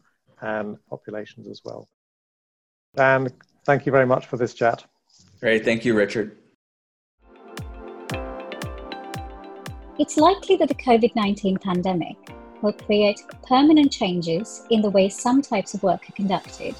and 0.41 0.77
populations 0.88 1.47
as 1.47 1.62
well. 1.65 1.89
Dan, 2.95 3.27
thank 3.65 3.88
you 3.88 3.91
very 3.91 4.05
much 4.05 4.27
for 4.27 4.38
this 4.38 4.53
chat. 4.53 4.86
Great. 5.39 5.65
Thank 5.65 5.83
you, 5.83 5.95
Richard. 5.95 6.38
It's 9.97 10.17
likely 10.17 10.57
that 10.57 10.67
the 10.67 10.75
COVID 10.75 11.15
19 11.15 11.57
pandemic 11.57 12.17
will 12.62 12.74
create 12.74 13.21
permanent 13.47 13.91
changes 13.91 14.63
in 14.69 14.81
the 14.81 14.91
way 14.91 15.09
some 15.09 15.41
types 15.41 15.74
of 15.74 15.81
work 15.81 16.07
are 16.07 16.13
conducted, 16.13 16.75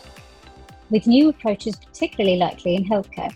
with 0.89 1.08
new 1.08 1.29
approaches 1.29 1.75
particularly 1.75 2.38
likely 2.38 2.75
in 2.75 2.86
healthcare. 2.86 3.34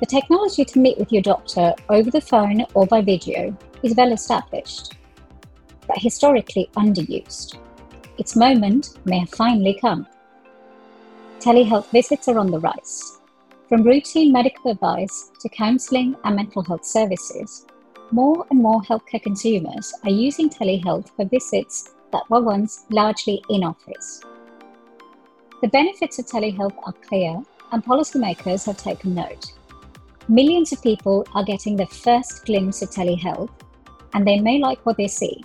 The 0.00 0.06
technology 0.06 0.64
to 0.64 0.78
meet 0.78 0.98
with 0.98 1.12
your 1.12 1.22
doctor 1.22 1.74
over 1.88 2.10
the 2.10 2.20
phone 2.20 2.64
or 2.74 2.86
by 2.86 3.00
video 3.00 3.56
is 3.82 3.94
well 3.96 4.12
established, 4.12 4.94
but 5.86 5.98
historically 5.98 6.70
underused. 6.76 7.58
Its 8.18 8.36
moment 8.36 8.98
may 9.04 9.20
have 9.20 9.30
finally 9.30 9.78
come. 9.80 10.06
Telehealth 11.40 11.90
visits 11.90 12.28
are 12.28 12.38
on 12.38 12.50
the 12.50 12.60
rise 12.60 13.20
from 13.72 13.84
routine 13.84 14.30
medical 14.30 14.70
advice 14.70 15.30
to 15.40 15.48
counselling 15.48 16.14
and 16.24 16.36
mental 16.36 16.62
health 16.62 16.84
services, 16.84 17.64
more 18.10 18.44
and 18.50 18.60
more 18.60 18.82
healthcare 18.82 19.22
consumers 19.22 19.94
are 20.04 20.10
using 20.10 20.50
telehealth 20.50 21.08
for 21.16 21.24
visits 21.24 21.94
that 22.12 22.28
were 22.28 22.42
once 22.42 22.84
largely 22.90 23.42
in 23.48 23.64
office. 23.64 24.20
The 25.62 25.68
benefits 25.68 26.18
of 26.18 26.26
telehealth 26.26 26.76
are 26.82 26.92
clear, 26.92 27.40
and 27.70 27.84
policymakers 27.84 28.66
have 28.66 28.76
taken 28.76 29.14
note. 29.14 29.52
Millions 30.28 30.72
of 30.72 30.82
people 30.82 31.24
are 31.34 31.44
getting 31.44 31.76
the 31.76 31.86
first 31.86 32.44
glimpse 32.44 32.82
of 32.82 32.90
telehealth, 32.90 33.48
and 34.12 34.26
they 34.26 34.40
may 34.40 34.58
like 34.58 34.84
what 34.84 34.96
they 34.96 35.06
see. 35.06 35.44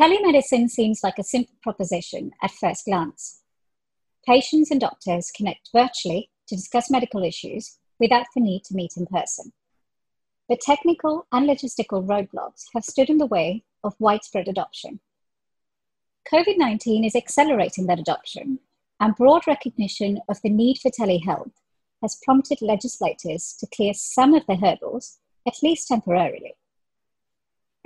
Telemedicine 0.00 0.68
seems 0.68 1.00
like 1.02 1.18
a 1.18 1.24
simple 1.24 1.56
proposition 1.60 2.30
at 2.40 2.52
first 2.52 2.84
glance. 2.84 3.42
Patients 4.24 4.70
and 4.70 4.80
doctors 4.80 5.32
connect 5.36 5.70
virtually 5.74 6.30
to 6.46 6.54
discuss 6.54 6.88
medical 6.88 7.24
issues 7.24 7.78
without 7.98 8.26
the 8.36 8.40
need 8.40 8.62
to 8.66 8.76
meet 8.76 8.92
in 8.96 9.06
person. 9.06 9.52
But 10.48 10.60
technical 10.60 11.26
and 11.32 11.48
logistical 11.48 12.06
roadblocks 12.06 12.66
have 12.74 12.84
stood 12.84 13.10
in 13.10 13.18
the 13.18 13.26
way 13.26 13.64
of 13.82 13.94
widespread 13.98 14.46
adoption. 14.46 15.00
COVID 16.32 16.58
19 16.58 17.04
is 17.04 17.14
accelerating 17.14 17.86
that 17.86 18.00
adoption, 18.00 18.58
and 18.98 19.14
broad 19.14 19.46
recognition 19.46 20.18
of 20.28 20.42
the 20.42 20.50
need 20.50 20.76
for 20.78 20.90
telehealth 20.90 21.52
has 22.02 22.18
prompted 22.24 22.60
legislators 22.60 23.54
to 23.60 23.66
clear 23.72 23.94
some 23.94 24.34
of 24.34 24.44
the 24.46 24.56
hurdles, 24.56 25.18
at 25.46 25.62
least 25.62 25.86
temporarily. 25.86 26.54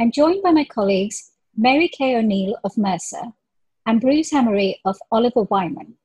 I'm 0.00 0.10
joined 0.10 0.42
by 0.42 0.52
my 0.52 0.64
colleagues 0.64 1.32
Mary 1.54 1.86
Kay 1.88 2.16
O'Neill 2.16 2.56
of 2.64 2.78
Mercer 2.78 3.34
and 3.84 4.00
Bruce 4.00 4.30
Hamory 4.30 4.80
of 4.86 4.96
Oliver 5.12 5.42
Wyman 5.42 5.96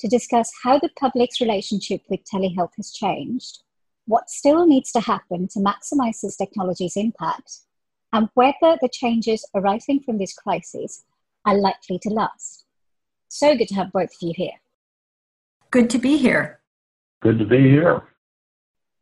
to 0.00 0.08
discuss 0.08 0.52
how 0.62 0.78
the 0.78 0.90
public's 1.00 1.40
relationship 1.40 2.02
with 2.10 2.20
telehealth 2.30 2.76
has 2.76 2.92
changed, 2.92 3.60
what 4.06 4.28
still 4.28 4.66
needs 4.66 4.92
to 4.92 5.00
happen 5.00 5.48
to 5.48 5.60
maximize 5.60 6.20
this 6.20 6.36
technology's 6.36 6.96
impact, 6.98 7.60
and 8.12 8.28
whether 8.34 8.76
the 8.82 8.90
changes 8.92 9.48
arising 9.54 10.00
from 10.00 10.18
this 10.18 10.34
crisis 10.34 11.04
are 11.44 11.56
likely 11.56 11.98
to 12.00 12.10
last. 12.10 12.64
So 13.28 13.56
good 13.56 13.68
to 13.68 13.74
have 13.74 13.92
both 13.92 14.10
of 14.10 14.22
you 14.22 14.32
here. 14.36 14.60
Good 15.70 15.88
to 15.90 15.98
be 15.98 16.16
here. 16.16 16.60
Good 17.22 17.38
to 17.38 17.44
be 17.44 17.70
here. 17.70 18.02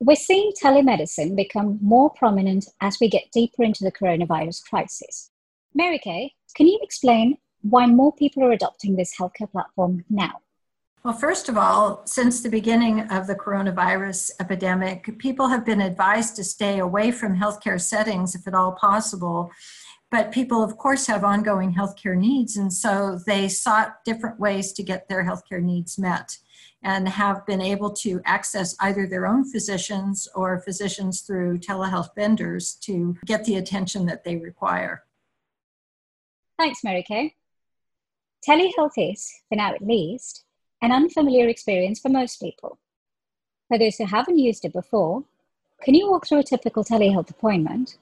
We're 0.00 0.16
seeing 0.16 0.52
telemedicine 0.52 1.34
become 1.34 1.78
more 1.82 2.10
prominent 2.10 2.66
as 2.80 2.98
we 3.00 3.08
get 3.08 3.32
deeper 3.32 3.64
into 3.64 3.84
the 3.84 3.92
coronavirus 3.92 4.62
crisis. 4.68 5.30
Mary 5.74 5.98
Kay, 5.98 6.34
can 6.54 6.66
you 6.66 6.78
explain 6.82 7.38
why 7.62 7.86
more 7.86 8.12
people 8.12 8.44
are 8.44 8.52
adopting 8.52 8.96
this 8.96 9.16
healthcare 9.18 9.50
platform 9.50 10.04
now? 10.08 10.40
Well, 11.04 11.14
first 11.14 11.48
of 11.48 11.56
all, 11.56 12.02
since 12.06 12.42
the 12.42 12.48
beginning 12.48 13.00
of 13.10 13.26
the 13.26 13.34
coronavirus 13.34 14.32
epidemic, 14.40 15.18
people 15.18 15.48
have 15.48 15.64
been 15.64 15.80
advised 15.80 16.36
to 16.36 16.44
stay 16.44 16.78
away 16.78 17.12
from 17.12 17.38
healthcare 17.38 17.80
settings 17.80 18.34
if 18.34 18.46
at 18.46 18.54
all 18.54 18.72
possible. 18.72 19.50
But 20.10 20.32
people, 20.32 20.62
of 20.62 20.78
course, 20.78 21.06
have 21.06 21.22
ongoing 21.22 21.74
healthcare 21.74 22.16
needs, 22.16 22.56
and 22.56 22.72
so 22.72 23.20
they 23.26 23.48
sought 23.48 24.04
different 24.04 24.40
ways 24.40 24.72
to 24.72 24.82
get 24.82 25.08
their 25.08 25.24
healthcare 25.24 25.62
needs 25.62 25.98
met 25.98 26.38
and 26.82 27.08
have 27.08 27.44
been 27.44 27.60
able 27.60 27.90
to 27.90 28.20
access 28.24 28.74
either 28.80 29.06
their 29.06 29.26
own 29.26 29.44
physicians 29.44 30.28
or 30.34 30.60
physicians 30.60 31.22
through 31.22 31.58
telehealth 31.58 32.14
vendors 32.14 32.74
to 32.74 33.16
get 33.26 33.44
the 33.44 33.56
attention 33.56 34.06
that 34.06 34.24
they 34.24 34.36
require. 34.36 35.04
Thanks, 36.58 36.82
Mary 36.82 37.04
Kay. 37.06 37.34
Telehealth 38.48 38.92
is, 38.96 39.30
for 39.48 39.56
now 39.56 39.74
at 39.74 39.82
least, 39.82 40.44
an 40.80 40.92
unfamiliar 40.92 41.48
experience 41.48 42.00
for 42.00 42.08
most 42.08 42.40
people. 42.40 42.78
For 43.66 43.78
those 43.78 43.96
who 43.96 44.06
haven't 44.06 44.38
used 44.38 44.64
it 44.64 44.72
before, 44.72 45.24
can 45.82 45.94
you 45.94 46.10
walk 46.10 46.26
through 46.26 46.38
a 46.38 46.44
typical 46.44 46.84
telehealth 46.84 47.30
appointment? 47.30 47.98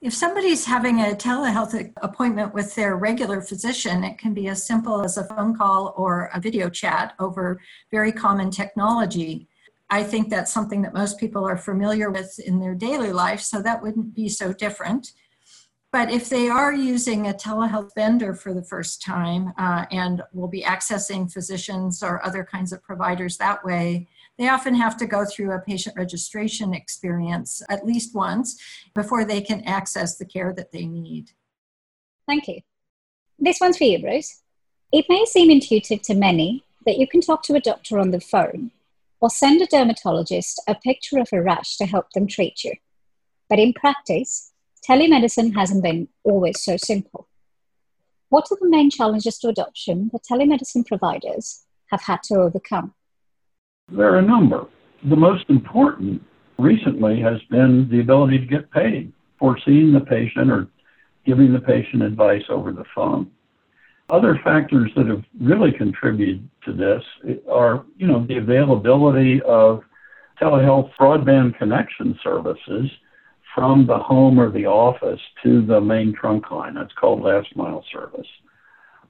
If 0.00 0.14
somebody's 0.14 0.64
having 0.64 1.00
a 1.00 1.14
telehealth 1.14 1.92
appointment 1.98 2.54
with 2.54 2.74
their 2.74 2.96
regular 2.96 3.42
physician, 3.42 4.02
it 4.02 4.16
can 4.16 4.32
be 4.32 4.48
as 4.48 4.66
simple 4.66 5.02
as 5.04 5.18
a 5.18 5.24
phone 5.24 5.54
call 5.54 5.92
or 5.94 6.30
a 6.32 6.40
video 6.40 6.70
chat 6.70 7.12
over 7.18 7.60
very 7.90 8.10
common 8.10 8.50
technology. 8.50 9.46
I 9.90 10.02
think 10.02 10.30
that's 10.30 10.52
something 10.52 10.80
that 10.82 10.94
most 10.94 11.20
people 11.20 11.46
are 11.46 11.58
familiar 11.58 12.10
with 12.10 12.38
in 12.38 12.60
their 12.60 12.74
daily 12.74 13.12
life, 13.12 13.42
so 13.42 13.60
that 13.60 13.82
wouldn't 13.82 14.14
be 14.14 14.30
so 14.30 14.54
different. 14.54 15.12
But 15.92 16.10
if 16.10 16.30
they 16.30 16.48
are 16.48 16.72
using 16.72 17.26
a 17.26 17.34
telehealth 17.34 17.90
vendor 17.94 18.32
for 18.32 18.54
the 18.54 18.64
first 18.64 19.02
time 19.02 19.52
uh, 19.58 19.84
and 19.90 20.22
will 20.32 20.48
be 20.48 20.62
accessing 20.62 21.30
physicians 21.30 22.02
or 22.02 22.24
other 22.24 22.42
kinds 22.42 22.72
of 22.72 22.82
providers 22.82 23.36
that 23.36 23.62
way, 23.66 24.08
they 24.40 24.48
often 24.48 24.74
have 24.74 24.96
to 24.96 25.06
go 25.06 25.26
through 25.26 25.52
a 25.52 25.60
patient 25.60 25.94
registration 25.98 26.72
experience 26.72 27.60
at 27.68 27.84
least 27.84 28.14
once 28.14 28.58
before 28.94 29.22
they 29.22 29.42
can 29.42 29.62
access 29.64 30.16
the 30.16 30.24
care 30.24 30.54
that 30.54 30.72
they 30.72 30.86
need. 30.86 31.32
Thank 32.26 32.48
you. 32.48 32.60
This 33.38 33.58
one's 33.60 33.76
for 33.76 33.84
you, 33.84 33.98
Bruce. 33.98 34.40
It 34.92 35.04
may 35.10 35.26
seem 35.26 35.50
intuitive 35.50 36.00
to 36.02 36.14
many 36.14 36.64
that 36.86 36.96
you 36.96 37.06
can 37.06 37.20
talk 37.20 37.42
to 37.44 37.54
a 37.54 37.60
doctor 37.60 37.98
on 37.98 38.12
the 38.12 38.20
phone 38.20 38.70
or 39.20 39.28
send 39.28 39.60
a 39.60 39.66
dermatologist 39.66 40.58
a 40.66 40.74
picture 40.74 41.18
of 41.18 41.28
a 41.34 41.42
rash 41.42 41.76
to 41.76 41.84
help 41.84 42.10
them 42.12 42.26
treat 42.26 42.64
you. 42.64 42.72
But 43.50 43.58
in 43.58 43.74
practice, 43.74 44.52
telemedicine 44.88 45.54
hasn't 45.54 45.82
been 45.82 46.08
always 46.24 46.62
so 46.62 46.78
simple. 46.78 47.28
What 48.30 48.46
are 48.50 48.56
the 48.58 48.70
main 48.70 48.88
challenges 48.88 49.36
to 49.40 49.48
adoption 49.48 50.08
that 50.14 50.22
telemedicine 50.24 50.86
providers 50.86 51.66
have 51.90 52.00
had 52.00 52.22
to 52.22 52.36
overcome? 52.36 52.94
There 53.90 54.12
are 54.12 54.18
a 54.18 54.22
number. 54.22 54.66
The 55.08 55.16
most 55.16 55.44
important 55.48 56.22
recently 56.58 57.20
has 57.20 57.40
been 57.50 57.88
the 57.90 58.00
ability 58.00 58.38
to 58.38 58.46
get 58.46 58.70
paid 58.70 59.12
for 59.38 59.58
seeing 59.64 59.92
the 59.92 60.00
patient 60.00 60.50
or 60.50 60.68
giving 61.26 61.52
the 61.52 61.60
patient 61.60 62.02
advice 62.02 62.42
over 62.48 62.72
the 62.72 62.84
phone. 62.94 63.30
Other 64.10 64.38
factors 64.44 64.90
that 64.96 65.06
have 65.06 65.24
really 65.40 65.72
contributed 65.72 66.48
to 66.64 66.72
this 66.72 67.02
are, 67.50 67.84
you 67.96 68.06
know, 68.06 68.26
the 68.26 68.38
availability 68.38 69.40
of 69.42 69.82
telehealth 70.40 70.90
broadband 70.98 71.58
connection 71.58 72.18
services 72.22 72.90
from 73.54 73.86
the 73.86 73.98
home 73.98 74.38
or 74.38 74.50
the 74.50 74.66
office 74.66 75.20
to 75.42 75.64
the 75.64 75.80
main 75.80 76.14
trunk 76.14 76.50
line. 76.50 76.74
That's 76.74 76.92
called 76.92 77.22
last 77.22 77.54
mile 77.56 77.84
service. 77.92 78.26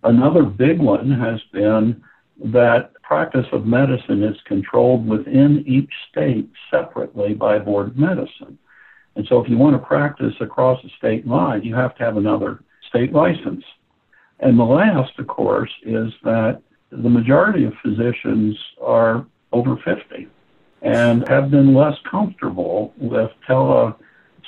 Another 0.02 0.42
big 0.42 0.78
one 0.78 1.10
has 1.10 1.40
been 1.52 2.02
that 2.44 2.92
practice 3.02 3.47
of 3.52 3.66
medicine 3.66 4.23
is 4.23 4.37
controlled 4.47 5.06
within 5.06 5.64
each 5.66 5.90
state 6.11 6.49
separately 6.70 7.35
by 7.35 7.59
board 7.59 7.88
of 7.88 7.97
medicine. 7.97 8.59
And 9.16 9.26
so 9.28 9.42
if 9.42 9.50
you 9.50 9.59
want 9.59 9.75
to 9.75 9.87
practice 9.87 10.35
across 10.40 10.82
a 10.85 10.88
state 10.97 11.26
line, 11.26 11.62
you 11.62 11.75
have 11.75 11.94
to 11.97 12.04
have 12.04 12.16
another 12.16 12.62
state 12.88 13.12
license. 13.12 13.64
And 14.38 14.59
the 14.59 14.64
last, 14.64 15.18
of 15.18 15.26
course, 15.26 15.70
is 15.82 16.12
that 16.25 16.62
the 16.90 17.11
majority 17.11 17.64
of 17.64 17.75
physicians 17.82 18.56
are 18.80 19.26
over 19.52 19.76
50 19.85 20.28
and 20.82 21.28
have 21.28 21.50
been 21.50 21.75
less 21.75 21.97
comfortable 22.11 22.94
with 22.97 23.30
tele 23.47 23.94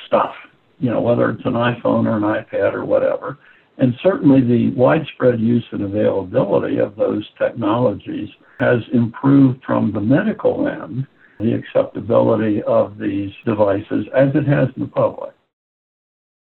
stuff, 0.06 0.34
you 0.78 0.90
know, 0.90 1.00
whether 1.00 1.30
it's 1.30 1.44
an 1.44 1.52
iPhone 1.52 2.06
or 2.06 2.16
an 2.16 2.22
iPad 2.22 2.72
or 2.72 2.84
whatever. 2.84 3.38
And 3.82 3.96
certainly 4.00 4.40
the 4.40 4.70
widespread 4.76 5.40
use 5.40 5.64
and 5.72 5.82
availability 5.82 6.78
of 6.78 6.94
those 6.94 7.28
technologies 7.36 8.28
has 8.60 8.78
improved 8.92 9.60
from 9.66 9.90
the 9.90 10.00
medical 10.00 10.68
end 10.68 11.04
the 11.40 11.52
acceptability 11.52 12.62
of 12.62 12.96
these 12.96 13.32
devices 13.44 14.06
as 14.16 14.28
it 14.36 14.46
has 14.46 14.68
in 14.76 14.82
the 14.82 14.86
public. 14.86 15.34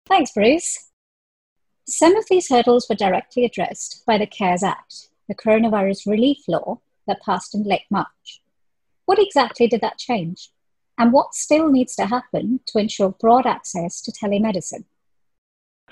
Thanks, 0.07 0.33
Bruce. 0.33 0.89
Some 1.87 2.17
of 2.17 2.25
these 2.31 2.49
hurdles 2.49 2.87
were 2.89 2.97
directly 2.97 3.45
addressed 3.45 4.05
by 4.07 4.17
the 4.17 4.27
CARES 4.27 4.63
Act, 4.63 5.11
the 5.29 5.35
coronavirus 5.35 6.07
relief 6.07 6.39
law 6.49 6.81
that 7.07 7.21
passed 7.21 7.55
in 7.55 7.63
late 7.63 7.91
March. 7.91 8.41
What 9.05 9.19
exactly 9.19 9.67
did 9.67 9.83
that 9.83 9.99
change? 9.99 10.49
And 10.97 11.13
what 11.13 11.35
still 11.35 11.71
needs 11.71 11.95
to 11.97 12.07
happen 12.07 12.61
to 12.69 12.79
ensure 12.79 13.11
broad 13.11 13.45
access 13.45 14.01
to 14.01 14.13
telemedicine? 14.13 14.87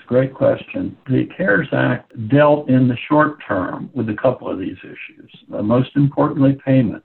Great 0.05 0.33
question. 0.33 0.95
The 1.07 1.25
CARES 1.35 1.67
Act 1.73 2.29
dealt 2.29 2.69
in 2.69 2.87
the 2.87 2.95
short 3.09 3.39
term 3.45 3.89
with 3.93 4.09
a 4.09 4.13
couple 4.13 4.49
of 4.49 4.57
these 4.57 4.77
issues. 4.79 5.29
Uh, 5.53 5.61
most 5.61 5.89
importantly, 5.95 6.57
payment. 6.63 7.03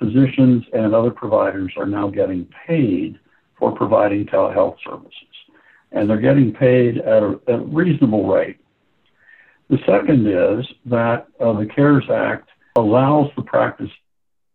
Physicians 0.00 0.64
and 0.72 0.94
other 0.94 1.12
providers 1.12 1.72
are 1.76 1.86
now 1.86 2.08
getting 2.08 2.48
paid 2.66 3.20
for 3.56 3.70
providing 3.70 4.26
telehealth 4.26 4.76
services, 4.84 5.12
and 5.92 6.10
they're 6.10 6.20
getting 6.20 6.52
paid 6.52 6.98
at 6.98 7.22
a, 7.22 7.40
at 7.46 7.60
a 7.60 7.64
reasonable 7.64 8.26
rate. 8.26 8.58
The 9.70 9.78
second 9.86 10.26
is 10.26 10.66
that 10.86 11.28
uh, 11.40 11.52
the 11.52 11.66
CARES 11.66 12.10
Act 12.10 12.48
allows 12.76 13.30
the 13.36 13.42
practice 13.42 13.90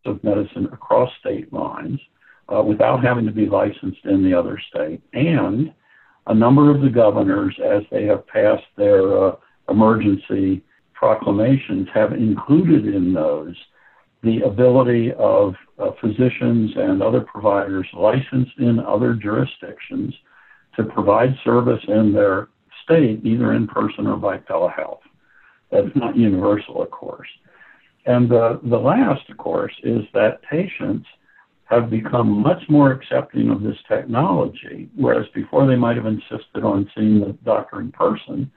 of 0.06 0.22
medicine 0.24 0.66
across 0.74 1.10
state 1.20 1.52
lines 1.54 2.00
uh, 2.54 2.62
without 2.62 3.04
having 3.04 3.26
to 3.26 3.32
be 3.32 3.46
licensed 3.46 4.04
in 4.06 4.24
the 4.24 4.34
other 4.34 4.62
state. 4.70 5.02
And 5.14 5.74
a 6.30 6.34
number 6.34 6.74
of 6.74 6.82
the 6.82 6.90
governors, 6.90 7.56
as 7.64 7.82
they 7.92 8.06
have 8.06 8.26
passed 8.28 8.64
their 8.78 9.28
uh, 9.28 9.36
emergency 9.68 10.64
proclamations, 10.94 11.88
have 11.94 12.14
included 12.14 12.86
in 12.94 13.14
those 13.14 13.56
the 14.22 14.42
ability 14.42 15.12
of 15.18 15.56
uh, 15.80 15.92
physicians 16.02 16.72
and 16.76 17.02
other 17.02 17.22
providers 17.22 17.88
licensed 17.94 18.58
in 18.58 18.80
other 18.80 19.14
jurisdictions 19.14 20.14
to 20.76 20.84
provide 20.84 21.34
service 21.44 21.82
in 21.88 22.14
their 22.14 22.50
state, 22.84 23.26
either 23.26 23.54
in 23.54 23.66
person 23.66 24.06
or 24.06 24.18
by 24.18 24.38
telehealth. 24.40 25.00
That's 25.72 25.96
not 25.96 26.18
universal, 26.18 26.84
of 26.84 26.92
course. 26.92 27.30
And 28.06 28.30
the, 28.30 28.60
the 28.64 28.78
last, 28.78 29.28
of 29.30 29.38
course, 29.38 29.74
is 29.84 30.02
that 30.14 30.42
patients 30.50 31.08
have 31.70 31.90
become 31.90 32.42
much 32.42 32.64
more 32.68 32.92
accepting 32.92 33.50
of 33.50 33.62
this 33.62 33.78
technology, 33.88 34.90
whereas 34.96 35.28
before 35.36 35.68
they 35.68 35.76
might 35.76 35.96
have 35.98 36.08
insisted 36.08 36.64
on 36.64 36.90
seeing 36.96 37.20
the 37.20 37.34
doctor 37.44 37.80
in 37.80 37.92
person. 37.92 38.52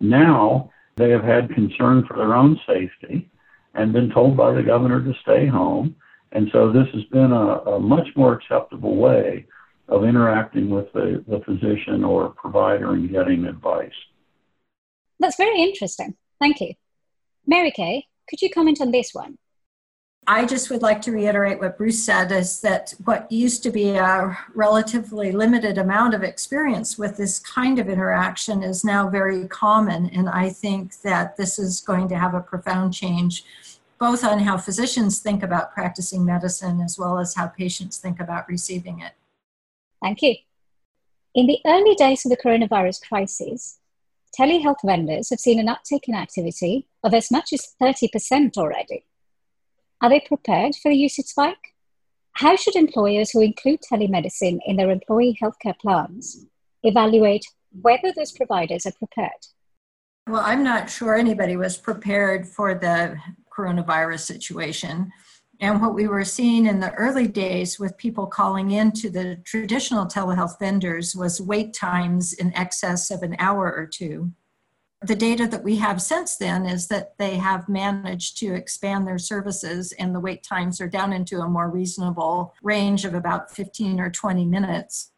Now 0.00 0.70
they 0.96 1.10
have 1.10 1.22
had 1.22 1.54
concern 1.54 2.04
for 2.06 2.16
their 2.16 2.34
own 2.34 2.58
safety 2.66 3.30
and 3.74 3.92
been 3.92 4.10
told 4.10 4.36
by 4.36 4.52
the 4.52 4.62
governor 4.62 5.00
to 5.00 5.14
stay 5.22 5.46
home. 5.46 5.94
And 6.32 6.48
so 6.52 6.72
this 6.72 6.88
has 6.94 7.04
been 7.04 7.30
a, 7.30 7.76
a 7.76 7.80
much 7.80 8.08
more 8.16 8.34
acceptable 8.34 8.96
way 8.96 9.46
of 9.88 10.04
interacting 10.04 10.68
with 10.68 10.92
the, 10.92 11.24
the 11.28 11.40
physician 11.46 12.02
or 12.02 12.30
provider 12.30 12.92
and 12.92 13.08
getting 13.10 13.44
advice. 13.44 13.90
That's 15.20 15.36
very 15.36 15.62
interesting. 15.62 16.16
Thank 16.40 16.60
you. 16.60 16.74
Mary 17.46 17.70
Kay, 17.70 18.06
could 18.28 18.42
you 18.42 18.50
comment 18.50 18.80
on 18.80 18.90
this 18.90 19.10
one? 19.12 19.38
I 20.30 20.44
just 20.44 20.68
would 20.68 20.82
like 20.82 21.00
to 21.02 21.10
reiterate 21.10 21.58
what 21.58 21.78
Bruce 21.78 22.04
said 22.04 22.30
is 22.32 22.60
that 22.60 22.92
what 23.06 23.32
used 23.32 23.62
to 23.62 23.70
be 23.70 23.92
a 23.92 24.36
relatively 24.54 25.32
limited 25.32 25.78
amount 25.78 26.12
of 26.12 26.22
experience 26.22 26.98
with 26.98 27.16
this 27.16 27.38
kind 27.38 27.78
of 27.78 27.88
interaction 27.88 28.62
is 28.62 28.84
now 28.84 29.08
very 29.08 29.48
common. 29.48 30.10
And 30.10 30.28
I 30.28 30.50
think 30.50 31.00
that 31.00 31.38
this 31.38 31.58
is 31.58 31.80
going 31.80 32.08
to 32.08 32.18
have 32.18 32.34
a 32.34 32.42
profound 32.42 32.92
change 32.92 33.42
both 33.98 34.22
on 34.22 34.40
how 34.40 34.58
physicians 34.58 35.18
think 35.18 35.42
about 35.42 35.72
practicing 35.72 36.26
medicine 36.26 36.82
as 36.82 36.98
well 36.98 37.18
as 37.18 37.34
how 37.34 37.46
patients 37.46 37.96
think 37.96 38.20
about 38.20 38.46
receiving 38.48 39.00
it. 39.00 39.12
Thank 40.02 40.20
you. 40.20 40.36
In 41.34 41.46
the 41.46 41.58
early 41.64 41.94
days 41.94 42.26
of 42.26 42.30
the 42.30 42.36
coronavirus 42.36 43.00
crisis, 43.08 43.78
telehealth 44.38 44.84
vendors 44.84 45.30
have 45.30 45.40
seen 45.40 45.58
an 45.58 45.74
uptick 45.74 46.02
in 46.06 46.14
activity 46.14 46.86
of 47.02 47.14
as 47.14 47.30
much 47.30 47.54
as 47.54 47.74
30% 47.82 48.58
already. 48.58 49.04
Are 50.00 50.08
they 50.08 50.20
prepared 50.20 50.76
for 50.76 50.90
the 50.90 50.96
usage 50.96 51.26
spike? 51.26 51.74
How 52.32 52.54
should 52.54 52.76
employers 52.76 53.30
who 53.30 53.40
include 53.40 53.80
telemedicine 53.80 54.60
in 54.64 54.76
their 54.76 54.90
employee 54.90 55.36
healthcare 55.42 55.76
plans 55.78 56.46
evaluate 56.84 57.44
whether 57.82 58.12
those 58.14 58.30
providers 58.30 58.86
are 58.86 58.92
prepared? 58.92 59.46
Well, 60.28 60.42
I'm 60.44 60.62
not 60.62 60.88
sure 60.88 61.16
anybody 61.16 61.56
was 61.56 61.76
prepared 61.76 62.46
for 62.46 62.74
the 62.74 63.16
coronavirus 63.52 64.20
situation. 64.20 65.10
And 65.60 65.82
what 65.82 65.94
we 65.94 66.06
were 66.06 66.24
seeing 66.24 66.66
in 66.66 66.78
the 66.78 66.92
early 66.92 67.26
days 67.26 67.80
with 67.80 67.98
people 67.98 68.26
calling 68.26 68.70
in 68.70 68.92
to 68.92 69.10
the 69.10 69.40
traditional 69.44 70.06
telehealth 70.06 70.60
vendors 70.60 71.16
was 71.16 71.40
wait 71.40 71.74
times 71.74 72.34
in 72.34 72.54
excess 72.54 73.10
of 73.10 73.24
an 73.24 73.34
hour 73.40 73.74
or 73.74 73.86
two 73.86 74.30
the 75.00 75.14
data 75.14 75.46
that 75.46 75.62
we 75.62 75.76
have 75.76 76.02
since 76.02 76.36
then 76.36 76.66
is 76.66 76.88
that 76.88 77.16
they 77.18 77.36
have 77.36 77.68
managed 77.68 78.36
to 78.38 78.54
expand 78.54 79.06
their 79.06 79.18
services 79.18 79.92
and 79.92 80.14
the 80.14 80.20
wait 80.20 80.42
times 80.42 80.80
are 80.80 80.88
down 80.88 81.12
into 81.12 81.40
a 81.40 81.48
more 81.48 81.70
reasonable 81.70 82.54
range 82.62 83.04
of 83.04 83.14
about 83.14 83.54
15 83.54 84.00
or 84.00 84.10
20 84.10 84.44
minutes. 84.44 85.12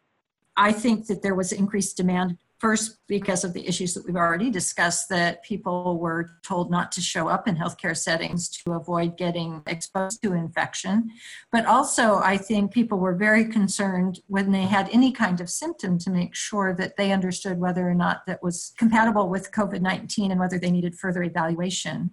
I 0.55 0.71
think 0.71 1.07
that 1.07 1.23
there 1.23 1.33
was 1.33 1.51
increased 1.51 1.97
demand 1.97 2.37
First, 2.61 2.99
because 3.07 3.43
of 3.43 3.53
the 3.53 3.67
issues 3.67 3.95
that 3.95 4.05
we've 4.05 4.15
already 4.15 4.51
discussed, 4.51 5.09
that 5.09 5.43
people 5.43 5.97
were 5.97 6.37
told 6.43 6.69
not 6.69 6.91
to 6.91 7.01
show 7.01 7.27
up 7.27 7.47
in 7.47 7.55
healthcare 7.55 7.97
settings 7.97 8.49
to 8.49 8.73
avoid 8.73 9.17
getting 9.17 9.63
exposed 9.65 10.21
to 10.21 10.33
infection. 10.33 11.09
But 11.51 11.65
also, 11.65 12.17
I 12.17 12.37
think 12.37 12.71
people 12.71 12.99
were 12.99 13.15
very 13.15 13.45
concerned 13.45 14.19
when 14.27 14.51
they 14.51 14.61
had 14.61 14.89
any 14.91 15.11
kind 15.11 15.41
of 15.41 15.49
symptom 15.49 15.97
to 15.97 16.11
make 16.11 16.35
sure 16.35 16.71
that 16.75 16.97
they 16.97 17.11
understood 17.11 17.57
whether 17.57 17.89
or 17.89 17.95
not 17.95 18.27
that 18.27 18.43
was 18.43 18.73
compatible 18.77 19.27
with 19.27 19.51
COVID 19.51 19.81
19 19.81 20.29
and 20.29 20.39
whether 20.39 20.59
they 20.59 20.69
needed 20.69 20.93
further 20.93 21.23
evaluation. 21.23 22.11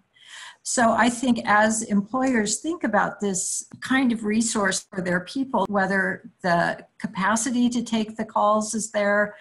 So 0.63 0.93
I 0.93 1.11
think 1.11 1.41
as 1.45 1.83
employers 1.83 2.61
think 2.61 2.85
about 2.85 3.21
this 3.21 3.67
kind 3.83 4.13
of 4.13 4.25
resource 4.25 4.87
for 4.91 5.03
their 5.03 5.21
people, 5.21 5.67
whether 5.69 6.31
the 6.43 6.87
capacity 6.99 7.69
to 7.69 7.83
take 7.83 8.17
the 8.17 8.25
calls 8.25 8.75
is 8.75 8.91
there, 8.91 9.35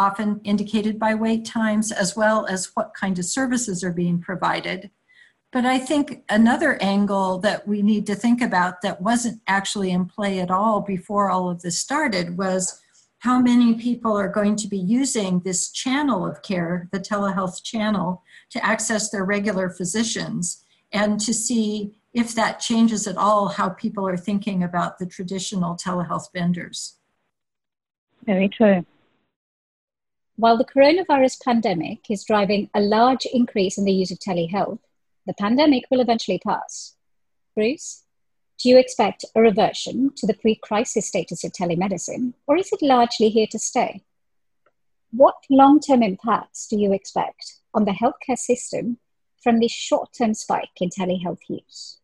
often 0.00 0.40
indicated 0.42 0.98
by 0.98 1.14
wait 1.14 1.44
times, 1.44 1.92
as 1.92 2.16
well 2.16 2.46
as 2.46 2.72
what 2.74 2.94
kind 2.94 3.18
of 3.18 3.24
services 3.26 3.84
are 3.84 3.92
being 3.92 4.18
provided. 4.18 4.90
But 5.52 5.66
I 5.66 5.78
think 5.78 6.24
another 6.28 6.80
angle 6.80 7.38
that 7.40 7.68
we 7.68 7.82
need 7.82 8.06
to 8.06 8.14
think 8.14 8.40
about 8.40 8.82
that 8.82 9.02
wasn't 9.02 9.42
actually 9.46 9.90
in 9.90 10.06
play 10.06 10.40
at 10.40 10.50
all 10.50 10.80
before 10.80 11.28
all 11.30 11.50
of 11.50 11.60
this 11.60 11.78
started 11.78 12.38
was 12.38 12.80
how 13.18 13.38
many 13.38 13.74
people 13.74 14.16
are 14.16 14.28
going 14.28 14.56
to 14.56 14.68
be 14.68 14.78
using 14.78 15.40
this 15.40 15.70
channel 15.70 16.26
of 16.26 16.42
care, 16.42 16.88
the 16.92 17.00
telehealth 17.00 17.62
channel, 17.62 18.22
to 18.48 18.64
access 18.64 19.10
their 19.10 19.24
regular 19.24 19.68
physicians 19.68 20.64
and 20.92 21.20
to 21.20 21.34
see 21.34 21.92
if 22.14 22.34
that 22.34 22.60
changes 22.60 23.06
at 23.06 23.16
all 23.16 23.48
how 23.48 23.68
people 23.68 24.08
are 24.08 24.16
thinking 24.16 24.62
about 24.62 24.98
the 24.98 25.06
traditional 25.06 25.74
telehealth 25.76 26.32
vendors. 26.32 26.96
Very 28.24 28.48
true. 28.48 28.84
While 30.40 30.56
the 30.56 30.64
coronavirus 30.64 31.44
pandemic 31.44 32.10
is 32.10 32.24
driving 32.24 32.70
a 32.72 32.80
large 32.80 33.26
increase 33.30 33.76
in 33.76 33.84
the 33.84 33.92
use 33.92 34.10
of 34.10 34.20
telehealth, 34.20 34.78
the 35.26 35.34
pandemic 35.34 35.84
will 35.90 36.00
eventually 36.00 36.38
pass. 36.38 36.96
Bruce, 37.54 38.04
do 38.58 38.70
you 38.70 38.78
expect 38.78 39.26
a 39.36 39.42
reversion 39.42 40.12
to 40.16 40.26
the 40.26 40.32
pre 40.32 40.54
crisis 40.54 41.08
status 41.08 41.44
of 41.44 41.52
telemedicine, 41.52 42.32
or 42.46 42.56
is 42.56 42.72
it 42.72 42.80
largely 42.80 43.28
here 43.28 43.48
to 43.50 43.58
stay? 43.58 44.02
What 45.10 45.34
long 45.50 45.78
term 45.78 46.02
impacts 46.02 46.66
do 46.68 46.78
you 46.78 46.94
expect 46.94 47.56
on 47.74 47.84
the 47.84 47.92
healthcare 47.92 48.38
system 48.38 48.96
from 49.42 49.60
this 49.60 49.72
short 49.72 50.14
term 50.16 50.32
spike 50.32 50.80
in 50.80 50.88
telehealth 50.88 51.42
use? 51.50 51.98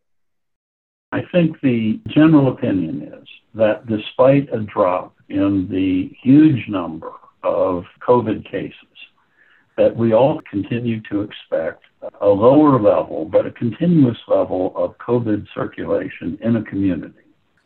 I 1.10 1.22
think 1.32 1.58
the 1.62 2.00
general 2.06 2.48
opinion 2.52 3.14
is 3.14 3.28
that 3.54 3.86
despite 3.86 4.52
a 4.52 4.60
drop 4.60 5.14
in 5.30 5.68
the 5.70 6.14
huge 6.22 6.68
number 6.68 7.12
of 7.46 7.84
COVID 8.06 8.50
cases, 8.50 8.74
that 9.76 9.96
we 9.96 10.12
all 10.12 10.40
continue 10.50 11.00
to 11.10 11.22
expect 11.22 11.84
a 12.20 12.26
lower 12.26 12.80
level, 12.80 13.24
but 13.24 13.46
a 13.46 13.50
continuous 13.50 14.18
level 14.28 14.72
of 14.76 14.96
COVID 14.98 15.46
circulation 15.54 16.38
in 16.42 16.56
a 16.56 16.62
community. 16.64 17.14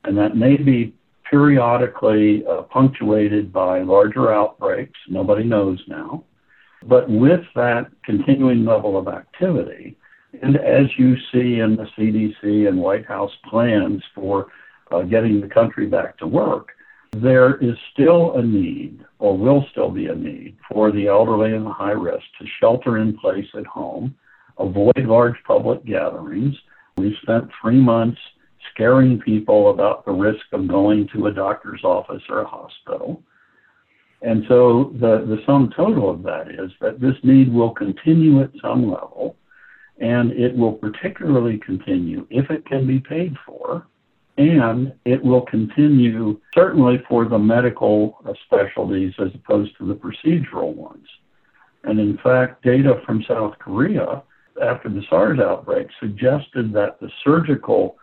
And 0.04 0.16
that 0.18 0.36
may 0.36 0.56
be 0.56 0.94
periodically 1.28 2.44
uh, 2.46 2.62
punctuated 2.62 3.52
by 3.52 3.82
larger 3.82 4.32
outbreaks. 4.32 4.98
Nobody 5.08 5.44
knows 5.44 5.80
now. 5.86 6.24
But 6.82 7.08
with 7.10 7.40
that 7.54 7.90
continuing 8.04 8.64
level 8.64 8.96
of 8.96 9.06
activity, 9.06 9.96
and 10.42 10.56
as 10.56 10.86
you 10.96 11.16
see 11.32 11.60
in 11.60 11.76
the 11.76 11.86
CDC 11.96 12.68
and 12.68 12.78
White 12.78 13.06
House 13.06 13.32
plans 13.48 14.02
for 14.14 14.46
uh, 14.90 15.02
getting 15.02 15.40
the 15.40 15.48
country 15.48 15.86
back 15.86 16.16
to 16.18 16.26
work, 16.26 16.68
there 17.12 17.56
is 17.56 17.76
still 17.92 18.36
a 18.36 18.42
need, 18.42 19.04
or 19.18 19.36
will 19.36 19.66
still 19.72 19.90
be 19.90 20.06
a 20.06 20.14
need, 20.14 20.56
for 20.70 20.92
the 20.92 21.08
elderly 21.08 21.54
and 21.54 21.66
the 21.66 21.72
high 21.72 21.90
risk 21.90 22.24
to 22.38 22.46
shelter 22.60 22.98
in 22.98 23.18
place 23.18 23.48
at 23.56 23.66
home, 23.66 24.14
avoid 24.58 24.98
large 24.98 25.36
public 25.46 25.84
gatherings. 25.84 26.54
We've 26.96 27.16
spent 27.22 27.50
three 27.60 27.80
months 27.80 28.20
scaring 28.72 29.18
people 29.20 29.70
about 29.70 30.04
the 30.04 30.12
risk 30.12 30.44
of 30.52 30.68
going 30.68 31.08
to 31.14 31.26
a 31.26 31.32
doctor's 31.32 31.82
office 31.82 32.22
or 32.28 32.42
a 32.42 32.46
hospital. 32.46 33.22
And 34.22 34.44
so 34.48 34.92
the, 35.00 35.24
the 35.26 35.38
sum 35.46 35.72
total 35.74 36.10
of 36.10 36.22
that 36.24 36.48
is 36.50 36.70
that 36.80 37.00
this 37.00 37.16
need 37.24 37.52
will 37.52 37.70
continue 37.70 38.42
at 38.42 38.50
some 38.62 38.88
level, 38.88 39.36
and 39.98 40.30
it 40.32 40.54
will 40.54 40.74
particularly 40.74 41.58
continue 41.58 42.26
if 42.30 42.50
it 42.50 42.66
can 42.66 42.86
be 42.86 43.00
paid 43.00 43.34
for 43.46 43.86
and 44.40 44.94
it 45.04 45.22
will 45.22 45.42
continue 45.42 46.40
certainly 46.54 47.02
for 47.06 47.26
the 47.26 47.38
medical 47.38 48.24
specialties 48.46 49.12
as 49.18 49.28
opposed 49.34 49.76
to 49.76 49.86
the 49.86 49.94
procedural 49.94 50.74
ones. 50.74 51.06
And 51.84 52.00
in 52.00 52.16
fact, 52.18 52.62
data 52.62 53.02
from 53.04 53.22
South 53.28 53.58
Korea 53.58 54.22
after 54.62 54.88
the 54.88 55.02
SARS 55.10 55.38
outbreak 55.40 55.88
suggested 56.00 56.72
that 56.72 56.98
the 57.00 57.10
surgical 57.22 57.96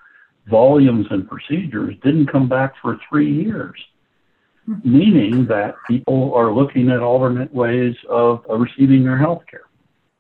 volumes 0.48 1.08
and 1.10 1.28
procedures 1.28 1.96
didn't 2.04 2.32
come 2.32 2.48
back 2.48 2.74
for 2.82 3.00
three 3.10 3.44
years, 3.44 3.80
meaning 4.84 5.48
that 5.48 5.76
people 5.88 6.34
are 6.36 6.54
looking 6.54 6.92
at 6.92 7.00
alternate 7.00 7.54
ways 7.54 7.96
of 8.10 8.44
receiving 8.48 9.04
their 9.04 9.18
health 9.18 9.44
care. 9.50 9.66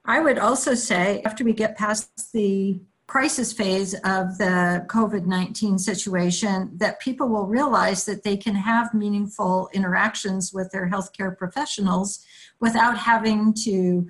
I 0.06 0.19
would 0.19 0.39
also 0.39 0.73
say 0.73 1.21
after 1.25 1.43
we 1.43 1.53
get 1.53 1.77
past 1.77 2.32
the 2.34 2.80
crisis 3.08 3.54
phase 3.54 3.93
of 3.93 4.38
the 4.38 4.86
COVID 4.88 5.26
19 5.26 5.80
situation 5.80 6.70
that 6.76 7.00
people 7.00 7.30
will 7.30 7.46
realize 7.46 8.06
that 8.06 8.24
they 8.24 8.36
can 8.36 8.54
have 8.54 8.93
meaningful 8.93 9.70
interactions 9.74 10.54
with 10.54 10.72
their 10.72 10.89
healthcare 10.89 11.36
professionals 11.36 12.26
without 12.60 12.98
having 12.98 13.54
to 13.54 14.08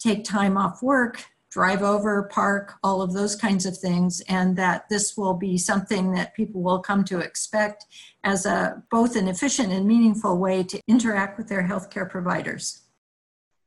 take 0.00 0.24
time 0.24 0.56
off 0.56 0.82
work, 0.82 1.24
drive 1.50 1.82
over, 1.82 2.24
park, 2.24 2.74
all 2.82 3.02
of 3.02 3.12
those 3.12 3.36
kinds 3.36 3.66
of 3.66 3.76
things, 3.76 4.20
and 4.22 4.56
that 4.56 4.88
this 4.88 5.16
will 5.16 5.34
be 5.34 5.56
something 5.56 6.12
that 6.12 6.34
people 6.34 6.60
will 6.60 6.80
come 6.80 7.04
to 7.04 7.20
expect 7.20 7.86
as 8.24 8.46
a 8.46 8.82
both 8.90 9.14
an 9.14 9.28
efficient 9.28 9.72
and 9.72 9.86
meaningful 9.86 10.38
way 10.38 10.64
to 10.64 10.80
interact 10.88 11.38
with 11.38 11.48
their 11.48 11.62
healthcare 11.62 12.08
providers. 12.08 12.82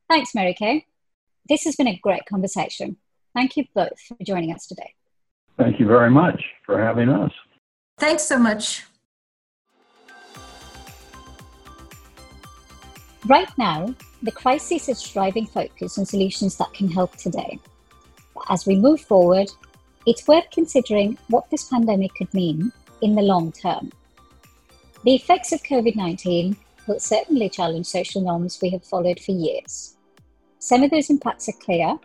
Thanks, 0.09 0.35
Mary 0.35 0.53
Kay. 0.53 0.85
This 1.47 1.63
has 1.63 1.75
been 1.75 1.87
a 1.87 1.99
great 2.01 2.25
conversation. 2.25 2.97
Thank 3.35 3.57
you 3.57 3.65
both 3.73 3.99
for 4.07 4.17
joining 4.23 4.53
us 4.53 4.67
today. 4.67 4.93
Thank 5.57 5.79
you 5.79 5.87
very 5.87 6.11
much 6.11 6.41
for 6.65 6.79
having 6.79 7.09
us. 7.09 7.31
Thanks 7.97 8.23
so 8.23 8.37
much. 8.37 8.83
Right 13.25 13.49
now, 13.57 13.95
the 14.21 14.31
crisis 14.31 14.89
is 14.89 15.01
driving 15.01 15.45
focus 15.45 15.97
on 15.97 16.05
solutions 16.05 16.57
that 16.57 16.73
can 16.73 16.89
help 16.89 17.15
today. 17.15 17.59
But 18.33 18.43
as 18.49 18.65
we 18.65 18.75
move 18.75 19.01
forward, 19.01 19.49
it's 20.05 20.27
worth 20.27 20.49
considering 20.51 21.17
what 21.29 21.49
this 21.49 21.69
pandemic 21.69 22.13
could 22.15 22.33
mean 22.33 22.71
in 23.01 23.15
the 23.15 23.21
long 23.21 23.51
term. 23.51 23.91
The 25.05 25.15
effects 25.15 25.51
of 25.53 25.63
COVID 25.63 25.95
19 25.95 26.57
will 26.87 26.99
certainly 26.99 27.49
challenge 27.49 27.85
social 27.85 28.21
norms 28.21 28.59
we 28.61 28.69
have 28.71 28.83
followed 28.83 29.19
for 29.19 29.31
years. 29.31 29.95
Some 30.59 30.83
of 30.83 30.91
those 30.91 31.09
impacts 31.09 31.47
are 31.47 31.59
clear, 31.63 31.97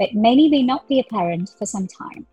but 0.00 0.14
many 0.14 0.48
may 0.48 0.62
not 0.62 0.88
be 0.88 0.98
apparent 0.98 1.50
for 1.58 1.66
some 1.66 1.86
time. 1.86 2.26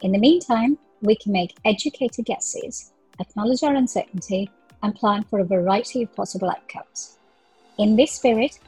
In 0.00 0.10
the 0.10 0.18
meantime, 0.18 0.76
we 1.00 1.14
can 1.14 1.30
make 1.30 1.56
educated 1.64 2.24
guesses, 2.24 2.92
acknowledge 3.20 3.62
our 3.62 3.76
uncertainty, 3.76 4.50
and 4.82 4.92
plan 4.96 5.22
for 5.22 5.38
a 5.38 5.44
variety 5.44 6.02
of 6.02 6.14
possible 6.16 6.50
outcomes. 6.50 7.18
In 7.78 7.94
this 7.94 8.10
spirit, 8.10 8.58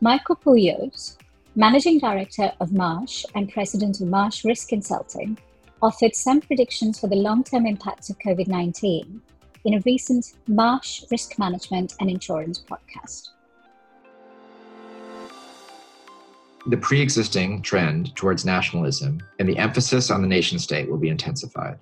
Michael 0.00 0.36
Pouilloz, 0.36 1.16
Managing 1.56 1.98
Director 1.98 2.52
of 2.60 2.72
Marsh 2.72 3.24
and 3.34 3.52
President 3.52 4.00
of 4.00 4.06
Marsh 4.06 4.44
Risk 4.44 4.68
Consulting, 4.68 5.36
offered 5.82 6.14
some 6.14 6.40
predictions 6.40 7.00
for 7.00 7.08
the 7.08 7.16
long 7.16 7.42
term 7.42 7.66
impacts 7.66 8.08
of 8.08 8.18
COVID 8.20 8.46
19 8.46 9.20
in 9.64 9.74
a 9.74 9.82
recent 9.84 10.34
Marsh 10.46 11.02
Risk 11.10 11.36
Management 11.40 11.94
and 11.98 12.08
Insurance 12.08 12.62
podcast. 12.70 13.30
The 16.68 16.76
pre 16.76 17.00
existing 17.00 17.62
trend 17.62 18.14
towards 18.14 18.44
nationalism 18.44 19.22
and 19.38 19.48
the 19.48 19.56
emphasis 19.56 20.10
on 20.10 20.20
the 20.20 20.28
nation 20.28 20.58
state 20.58 20.90
will 20.90 20.98
be 20.98 21.08
intensified. 21.08 21.78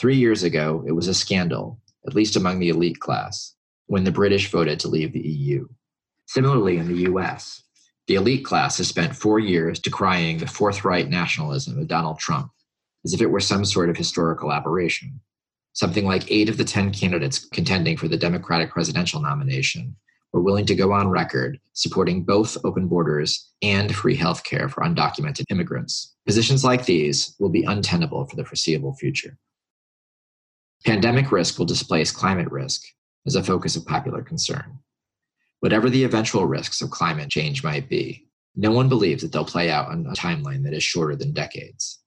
Three 0.00 0.16
years 0.16 0.42
ago, 0.42 0.82
it 0.84 0.90
was 0.90 1.06
a 1.06 1.14
scandal, 1.14 1.78
at 2.08 2.14
least 2.14 2.34
among 2.34 2.58
the 2.58 2.70
elite 2.70 2.98
class, 2.98 3.54
when 3.86 4.02
the 4.02 4.10
British 4.10 4.50
voted 4.50 4.80
to 4.80 4.88
leave 4.88 5.12
the 5.12 5.20
EU. 5.20 5.68
Similarly, 6.26 6.78
in 6.78 6.88
the 6.88 7.08
US, 7.12 7.62
the 8.08 8.16
elite 8.16 8.44
class 8.44 8.78
has 8.78 8.88
spent 8.88 9.14
four 9.14 9.38
years 9.38 9.78
decrying 9.78 10.38
the 10.38 10.46
forthright 10.48 11.08
nationalism 11.08 11.78
of 11.78 11.86
Donald 11.86 12.18
Trump 12.18 12.50
as 13.04 13.14
if 13.14 13.22
it 13.22 13.30
were 13.30 13.38
some 13.38 13.64
sort 13.64 13.90
of 13.90 13.96
historical 13.96 14.52
aberration. 14.52 15.20
Something 15.72 16.04
like 16.04 16.30
eight 16.30 16.48
of 16.48 16.56
the 16.56 16.64
10 16.64 16.90
candidates 16.92 17.48
contending 17.48 17.96
for 17.96 18.08
the 18.08 18.16
Democratic 18.16 18.70
presidential 18.70 19.20
nomination 19.20 19.94
were 20.32 20.42
willing 20.42 20.66
to 20.66 20.74
go 20.74 20.92
on 20.92 21.08
record 21.08 21.58
supporting 21.72 22.24
both 22.24 22.56
open 22.64 22.86
borders 22.86 23.50
and 23.62 23.94
free 23.94 24.14
health 24.14 24.44
care 24.44 24.68
for 24.68 24.82
undocumented 24.82 25.44
immigrants. 25.50 26.14
Positions 26.26 26.64
like 26.64 26.84
these 26.84 27.34
will 27.40 27.48
be 27.48 27.64
untenable 27.64 28.26
for 28.26 28.36
the 28.36 28.44
foreseeable 28.44 28.94
future. 28.94 29.36
Pandemic 30.84 31.32
risk 31.32 31.58
will 31.58 31.66
displace 31.66 32.10
climate 32.10 32.50
risk 32.50 32.82
as 33.26 33.34
a 33.34 33.42
focus 33.42 33.76
of 33.76 33.86
popular 33.86 34.22
concern. 34.22 34.78
Whatever 35.60 35.90
the 35.90 36.04
eventual 36.04 36.46
risks 36.46 36.80
of 36.80 36.90
climate 36.90 37.30
change 37.30 37.62
might 37.62 37.88
be, 37.88 38.26
no 38.56 38.70
one 38.70 38.88
believes 38.88 39.22
that 39.22 39.32
they'll 39.32 39.44
play 39.44 39.70
out 39.70 39.88
on 39.88 40.06
a 40.06 40.12
timeline 40.12 40.64
that 40.64 40.74
is 40.74 40.82
shorter 40.82 41.16
than 41.16 41.32
decades. 41.32 41.98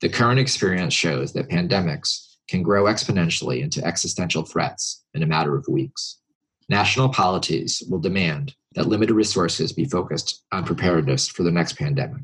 The 0.00 0.08
current 0.08 0.38
experience 0.38 0.94
shows 0.94 1.32
that 1.32 1.48
pandemics 1.48 2.36
can 2.48 2.62
grow 2.62 2.84
exponentially 2.84 3.62
into 3.62 3.84
existential 3.84 4.42
threats 4.42 5.04
in 5.14 5.22
a 5.22 5.26
matter 5.26 5.56
of 5.56 5.66
weeks 5.68 6.18
national 6.68 7.08
polities 7.08 7.82
will 7.88 7.98
demand 7.98 8.54
that 8.74 8.86
limited 8.86 9.14
resources 9.14 9.72
be 9.72 9.84
focused 9.84 10.44
on 10.52 10.64
preparedness 10.64 11.28
for 11.28 11.42
the 11.42 11.50
next 11.50 11.78
pandemic. 11.78 12.22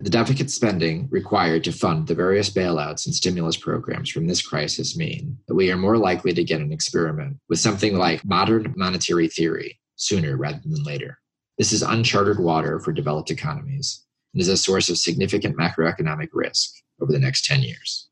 The 0.00 0.10
deficit 0.10 0.50
spending 0.50 1.08
required 1.10 1.64
to 1.64 1.72
fund 1.72 2.08
the 2.08 2.14
various 2.14 2.50
bailouts 2.50 3.06
and 3.06 3.14
stimulus 3.14 3.56
programs 3.56 4.10
from 4.10 4.26
this 4.26 4.42
crisis 4.42 4.96
mean 4.96 5.38
that 5.46 5.54
we 5.54 5.70
are 5.70 5.76
more 5.76 5.96
likely 5.96 6.34
to 6.34 6.44
get 6.44 6.60
an 6.60 6.72
experiment 6.72 7.38
with 7.48 7.60
something 7.60 7.96
like 7.96 8.24
modern 8.24 8.74
monetary 8.76 9.28
theory 9.28 9.80
sooner 9.96 10.36
rather 10.36 10.60
than 10.64 10.82
later. 10.82 11.18
This 11.58 11.72
is 11.72 11.82
uncharted 11.82 12.40
water 12.40 12.80
for 12.80 12.92
developed 12.92 13.30
economies 13.30 14.04
and 14.34 14.40
is 14.40 14.48
a 14.48 14.56
source 14.56 14.90
of 14.90 14.98
significant 14.98 15.56
macroeconomic 15.56 16.28
risk 16.32 16.74
over 17.00 17.12
the 17.12 17.20
next 17.20 17.44
10 17.44 17.62
years. 17.62 18.08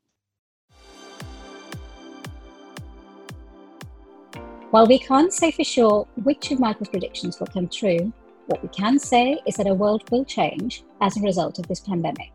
While 4.73 4.87
we 4.87 4.97
can't 4.97 5.31
say 5.31 5.51
for 5.51 5.63
sure 5.63 6.07
which 6.23 6.49
of 6.49 6.59
Michael's 6.59 6.89
predictions 6.89 7.39
will 7.39 7.45
come 7.45 7.67
true, 7.67 8.11
what 8.47 8.63
we 8.63 8.69
can 8.69 8.97
say 8.97 9.39
is 9.45 9.53
that 9.57 9.67
our 9.67 9.75
world 9.75 10.09
will 10.09 10.25
change 10.25 10.83
as 10.99 11.15
a 11.15 11.21
result 11.21 11.59
of 11.59 11.67
this 11.67 11.79
pandemic. 11.79 12.31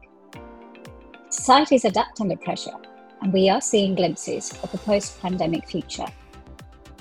Societies 1.30 1.84
adapt 1.84 2.20
under 2.20 2.36
pressure, 2.36 2.76
and 3.22 3.32
we 3.32 3.50
are 3.50 3.60
seeing 3.60 3.96
glimpses 3.96 4.52
of 4.62 4.70
the 4.70 4.78
post 4.78 5.20
pandemic 5.20 5.68
future. 5.68 6.06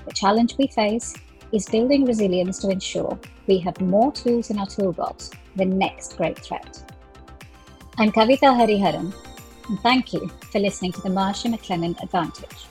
The 0.07 0.13
challenge 0.13 0.57
we 0.57 0.65
face 0.69 1.13
is 1.51 1.69
building 1.69 2.05
resilience 2.05 2.57
to 2.61 2.71
ensure 2.71 3.19
we 3.45 3.59
have 3.59 3.79
more 3.79 4.11
tools 4.11 4.49
in 4.49 4.57
our 4.57 4.65
toolbox 4.65 5.29
for 5.29 5.57
the 5.57 5.65
next 5.65 6.17
great 6.17 6.39
threat. 6.39 6.81
I'm 7.99 8.11
Kavitha 8.11 8.57
Hariharan, 8.59 9.13
and 9.69 9.79
thank 9.81 10.13
you 10.13 10.29
for 10.51 10.57
listening 10.57 10.93
to 10.93 11.01
the 11.01 11.11
Marsh 11.11 11.43
& 11.43 11.45
McLennan 11.45 12.01
Advantage. 12.01 12.65